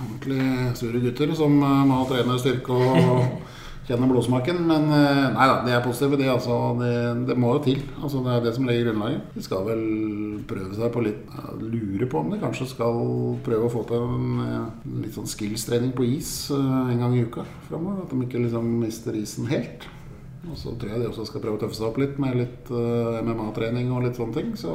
ordentlig 0.03 0.75
sure 0.77 1.01
gutter 1.03 1.33
som 1.37 1.55
eh, 1.63 1.85
må 1.89 2.01
trene 2.09 2.37
styrke 2.41 2.75
og 2.75 3.47
kjenne 3.87 4.09
blodsmaken. 4.11 4.61
Men 4.69 4.87
eh, 4.93 5.23
nei 5.33 5.47
da, 5.49 5.57
de 5.65 5.73
er 5.75 5.83
positive, 5.85 6.19
de. 6.19 6.29
Altså, 6.31 6.57
det, 6.81 6.93
det 7.29 7.37
må 7.39 7.55
jo 7.55 7.63
til. 7.67 7.83
Altså, 8.01 8.21
det 8.25 8.35
er 8.35 8.45
det 8.45 8.55
som 8.57 8.69
legger 8.69 8.89
grunnlaget. 8.89 9.33
De 9.35 9.45
skal 9.45 9.67
vel 9.67 9.83
prøve 10.49 10.77
seg 10.77 10.93
på 10.93 11.05
litt 11.07 11.35
Lure 11.57 12.07
på 12.09 12.21
om 12.21 12.31
de 12.31 12.39
kanskje 12.41 12.69
skal 12.69 13.03
prøve 13.45 13.67
å 13.67 13.73
få 13.73 13.83
til 13.89 14.05
en 14.05 14.41
eh, 14.45 14.87
litt 15.03 15.17
sånn 15.17 15.29
skills-trening 15.29 15.93
på 15.97 16.07
is 16.07 16.31
en 16.53 17.03
gang 17.03 17.17
i 17.17 17.25
uka 17.27 17.45
framover. 17.69 18.05
At 18.05 18.13
de 18.13 18.25
ikke 18.27 18.43
liksom 18.45 18.73
mister 18.83 19.17
isen 19.17 19.49
helt. 19.51 19.87
Og 20.47 20.55
så 20.55 20.71
tror 20.79 20.93
jeg 20.93 21.01
de 21.01 21.07
også 21.09 21.25
skal 21.27 21.41
prøve 21.43 21.57
å 21.57 21.59
tøffe 21.59 21.75
seg 21.75 21.87
opp 21.89 21.97
litt 21.99 22.19
med 22.23 22.37
litt 22.39 22.69
uh, 22.71 23.17
MMA-trening 23.25 23.89
og 23.91 24.05
litt 24.05 24.19
sånne 24.19 24.37
ting. 24.37 24.53
Så 24.59 24.71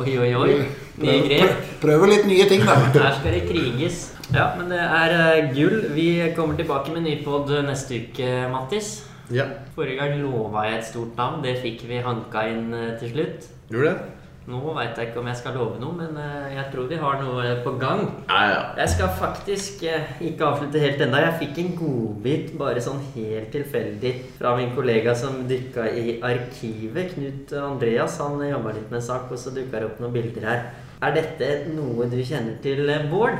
Oi, 0.00 0.16
oi, 0.18 0.32
oi. 0.34 0.56
Nye 1.02 1.20
grep. 1.28 1.68
prøve 1.82 2.08
litt 2.10 2.26
nye 2.26 2.48
ting, 2.50 2.64
da. 2.66 2.80
Her 2.96 3.14
skal 3.20 3.36
det 3.36 3.44
kriges. 3.46 4.08
Ja, 4.32 4.46
men 4.56 4.70
det 4.72 4.80
er 4.80 5.12
eh, 5.16 5.50
gull. 5.52 5.82
Vi 5.92 6.06
kommer 6.36 6.56
tilbake 6.56 6.92
med 6.94 7.04
ny 7.04 7.18
pod 7.24 7.50
neste 7.66 7.98
uke, 8.06 8.30
Mattis. 8.52 9.02
ja. 9.32 9.44
Forrige 9.76 10.00
gang 10.00 10.18
lova 10.22 10.64
jeg 10.68 10.78
et 10.80 10.88
stort 10.88 11.16
navn. 11.20 11.42
Det 11.44 11.58
fikk 11.60 11.84
vi 11.88 12.00
hanka 12.04 12.46
inn 12.48 12.72
eh, 12.76 12.94
til 13.00 13.12
slutt. 13.12 13.48
Gjorde 13.72 13.90
det? 13.92 14.10
Nå 14.42 14.58
veit 14.74 14.96
jeg 14.98 15.06
ikke 15.12 15.20
om 15.20 15.28
jeg 15.30 15.38
skal 15.38 15.54
love 15.54 15.76
noe, 15.78 15.94
men 15.94 16.16
eh, 16.18 16.54
jeg 16.56 16.64
tror 16.72 16.88
vi 16.90 16.96
har 16.98 17.20
noe 17.20 17.52
på 17.62 17.74
gang. 17.78 18.00
Ja, 18.26 18.40
ja. 18.50 18.62
Jeg 18.80 18.90
skal 18.94 19.12
faktisk 19.20 19.84
eh, 19.86 20.08
ikke 20.30 20.48
avslutte 20.48 20.80
helt 20.82 21.04
enda. 21.04 21.20
Jeg 21.22 21.36
fikk 21.44 21.60
en 21.62 21.74
godbit 21.78 22.54
bare 22.58 22.82
sånn 22.82 23.02
helt 23.14 23.52
tilfeldig 23.54 24.14
fra 24.40 24.54
min 24.58 24.72
kollega 24.74 25.14
som 25.14 25.42
dykka 25.50 25.86
i 25.92 26.16
arkivet. 26.24 27.12
Knut 27.14 27.52
Andreas 27.60 28.16
han 28.24 28.40
jobba 28.48 28.72
litt 28.78 28.88
med 28.88 28.98
en 29.02 29.06
sak, 29.12 29.28
og 29.30 29.38
så 29.38 29.52
dukka 29.54 29.76
det 29.84 29.90
opp 29.92 30.00
noen 30.02 30.16
bilder 30.16 30.48
her. 30.48 30.64
Er 31.02 31.14
dette 31.20 31.52
noe 31.76 32.08
du 32.10 32.16
kjenner 32.24 32.56
til, 32.64 32.88
eh, 32.90 33.04
Bård? 33.12 33.36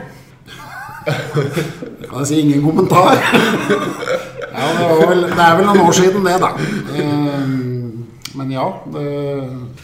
Kan 1.02 2.18
jeg 2.22 2.26
si 2.30 2.40
ingen 2.44 2.62
kommentar? 2.62 3.16
ja, 3.18 4.68
det, 4.78 5.08
vel, 5.08 5.22
det 5.32 5.42
er 5.42 5.56
vel 5.58 5.66
noen 5.66 5.80
år 5.86 5.96
siden 5.96 6.26
det, 6.28 6.36
da. 6.42 6.50
Eh, 6.94 7.48
Men 8.32 8.48
ja, 8.54 8.62
det 8.94 9.02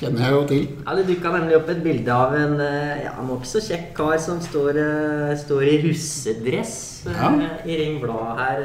kjenner 0.01 0.23
jeg 0.25 0.33
jo 0.33 0.38
til. 0.49 0.62
Ja, 0.87 0.94
Det 0.97 1.03
dukka 1.11 1.33
nemlig 1.35 1.57
opp 1.59 1.68
et 1.68 1.83
bilde 1.85 2.14
av 2.14 2.33
en 2.38 2.55
eh, 2.64 3.03
ja, 3.05 3.12
nokså 3.29 3.61
kjekk 3.66 3.90
kar 3.99 4.16
som 4.25 4.38
står, 4.40 4.79
eh, 4.81 5.35
står 5.42 5.66
i 5.68 5.75
russedress 5.85 6.73
Ja. 7.09 7.29
i 7.68 7.77
Ring 7.83 8.01
Blad 8.03 8.38
her. 8.40 8.64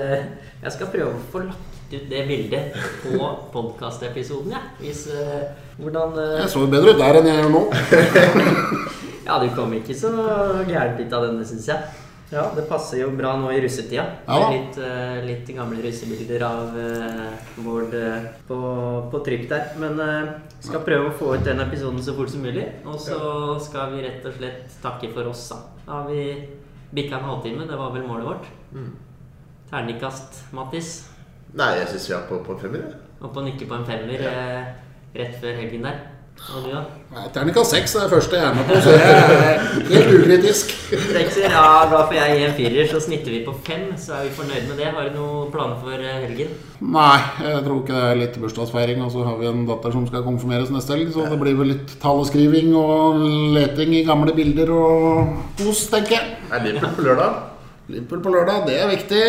Jeg 0.63 0.71
skal 0.77 0.87
prøve 0.93 1.11
å 1.17 1.25
få 1.33 1.43
lagt 1.49 1.69
ut 1.93 2.07
det 2.09 2.23
bildet 2.29 2.77
på 3.03 3.27
podkastepisoden, 3.53 4.55
jeg. 4.55 4.63
Hvis 4.79 5.03
eh, 5.11 5.43
Hvordan 5.81 6.15
Jeg 6.39 6.49
så 6.53 6.63
bedre 6.69 6.93
ut 6.95 7.01
der 7.03 7.19
enn 7.19 7.27
jeg 7.27 7.41
gjør 7.43 7.53
nå. 7.57 7.63
Ja, 9.23 9.39
du 9.39 9.47
kom 9.55 9.71
ikke 9.75 9.95
så 9.95 10.11
gærent 10.67 10.99
ut 10.99 11.13
av 11.15 11.27
denne, 11.29 11.45
syns 11.47 11.69
jeg. 11.71 12.01
Ja, 12.33 12.47
Det 12.55 12.63
passer 12.65 12.97
jo 12.97 13.11
bra 13.13 13.35
nå 13.37 13.51
i 13.53 13.59
russetida. 13.61 14.05
Ja. 14.25 14.37
Med 14.41 14.55
litt, 14.55 14.79
uh, 14.81 15.19
litt 15.27 15.49
gamle 15.53 15.83
russebilder 15.83 16.45
av 16.47 16.73
uh, 16.73 17.51
Vård 17.61 17.93
uh, 17.93 18.25
på, 18.47 18.57
på 19.11 19.21
trykk 19.27 19.45
der. 19.51 19.69
Men 19.81 20.01
eh, 20.01 20.31
skal 20.63 20.81
prøve 20.87 21.11
å 21.11 21.15
få 21.19 21.35
ut 21.35 21.45
den 21.45 21.61
episoden 21.61 22.01
så 22.01 22.15
fort 22.17 22.33
som 22.33 22.41
mulig. 22.45 22.65
Og 22.89 22.97
så 23.01 23.19
skal 23.61 23.93
vi 23.93 24.01
rett 24.07 24.25
og 24.25 24.37
slett 24.39 24.79
takke 24.81 25.11
for 25.13 25.29
oss, 25.29 25.45
da. 25.51 25.61
Da 25.85 25.99
har 25.99 26.09
vi 26.09 26.25
bikka 26.93 27.19
en 27.19 27.29
halvtime. 27.29 27.67
Det 27.69 27.77
var 27.77 27.93
vel 27.93 28.07
målet 28.09 28.31
vårt. 28.31 28.49
Mm. 28.73 28.89
Terningkast, 29.69 30.41
Mattis. 30.57 30.95
Nei, 31.53 31.75
jeg 31.83 31.91
syns 31.93 32.09
vi 32.09 32.17
er 32.17 32.25
på, 32.31 32.41
på 32.47 32.57
femmer. 32.63 32.95
Og 33.21 33.29
på 33.35 33.45
nikke 33.45 33.69
på 33.69 33.77
en 33.77 33.85
femmer 33.87 34.25
eh, 34.31 34.73
rett 35.13 35.37
før 35.41 35.61
helgen 35.61 35.85
der. 35.85 36.01
Ja, 36.43 36.81
Terningkast 37.33 37.71
seks 37.71 37.93
er 37.95 38.03
det 38.03 38.11
første 38.11 38.35
jeg 38.35 38.45
er 38.45 38.55
med 38.57 38.65
på, 38.67 38.75
så 38.83 38.91
det 38.91 39.05
er 39.07 39.61
helt 39.87 40.09
ukritisk. 40.17 40.73
Sekser? 40.91 41.45
Ja, 41.47 41.63
da 41.89 42.01
får 42.03 42.17
jeg 42.17 42.35
gi 42.35 42.43
en 42.49 42.55
firer, 42.57 42.89
så 42.91 42.99
snitter 43.01 43.31
vi 43.31 43.39
på 43.45 43.53
fem. 43.65 43.85
Så 43.97 44.17
er 44.17 44.27
vi 44.27 44.33
fornøyd 44.35 44.67
med 44.67 44.81
det. 44.81 44.89
Har 44.93 45.07
du 45.07 45.15
noen 45.21 45.53
planer 45.53 45.79
for 45.81 45.95
eh, 45.95 46.19
helgen? 46.25 46.51
Nei, 46.83 47.15
jeg 47.47 47.63
tror 47.63 47.79
ikke 47.79 47.95
det 47.95 48.03
er 48.11 48.19
litt 48.19 48.37
bursdagsfeiring. 48.43 49.01
Og 49.07 49.15
så 49.15 49.25
har 49.25 49.39
vi 49.39 49.49
en 49.49 49.63
datter 49.69 49.95
som 49.95 50.05
skal 50.09 50.25
konfirmeres 50.27 50.73
neste 50.75 50.97
helg, 50.97 51.13
så 51.15 51.25
det 51.31 51.39
blir 51.41 51.57
vel 51.63 51.73
litt 51.73 51.95
taleskriving 52.03 52.75
og 52.77 53.23
leting 53.57 53.95
i 53.97 54.05
gamle 54.07 54.35
bilder 54.37 54.75
og 54.75 55.35
kos, 55.63 55.87
tenker 55.95 56.19
jeg. 56.19 56.39
Er 56.51 56.65
Liverpool 56.67 56.97
på 56.99 57.07
lørdag? 57.07 57.43
Liverpool 57.93 58.25
på 58.27 58.35
lørdag, 58.35 58.65
det 58.67 58.81
er 58.83 58.91
viktig. 58.91 59.27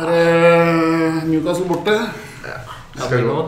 Er 0.00 1.26
Newcastle 1.28 1.68
borte? 1.68 1.98
Ja, 2.48 2.62
Skal 2.96 3.20
vi 3.20 3.26
gå. 3.28 3.42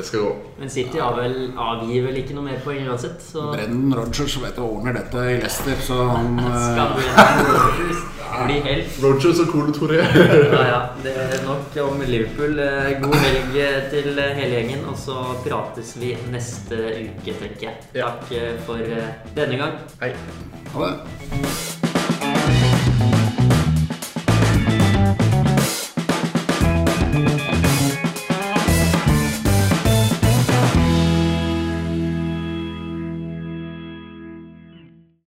Det 0.00 0.06
skal 0.06 0.20
gå. 0.20 0.36
Men 0.58 0.70
City 0.70 0.96
ja. 0.96 1.10
vel, 1.12 1.34
avgir 1.60 2.06
vel 2.06 2.20
ikke 2.22 2.32
noe 2.32 2.46
mer 2.46 2.60
poeng 2.64 2.86
uansett, 2.88 3.18
så 3.20 3.50
Brennan 3.52 3.92
Rogers 3.98 4.36
vet 4.40 4.60
å 4.60 4.68
ordner 4.78 4.96
dette 4.96 5.24
i 5.28 5.34
Leicester, 5.42 5.82
så 5.84 5.98
han 6.08 6.38
skal 6.70 6.94
eh, 6.96 8.46
bli, 8.46 8.56
helt. 8.64 8.96
Rogers 9.04 9.42
og 9.44 9.52
Cole 9.52 9.74
Toré. 9.76 10.00
Ja, 10.54 10.62
ja. 10.70 10.78
Det 11.04 11.12
er 11.12 11.44
nok 11.44 11.76
om 11.84 12.00
Liverpool. 12.08 12.56
Eh, 12.64 12.94
God 13.02 13.18
helg 13.26 13.60
til 13.92 14.16
hele 14.16 14.54
gjengen, 14.54 14.86
og 14.88 14.96
så 15.00 15.18
prates 15.44 15.92
vi 16.00 16.14
neste 16.32 16.80
uke, 17.02 17.36
tenker 17.42 17.68
jeg. 17.68 17.76
Takk 17.98 18.32
eh, 18.40 18.56
for 18.64 18.80
eh, 18.80 19.12
denne 19.36 19.60
gang. 19.60 19.76
Hei. 20.00 20.14
Ha 20.72 20.88
det. 20.88 21.79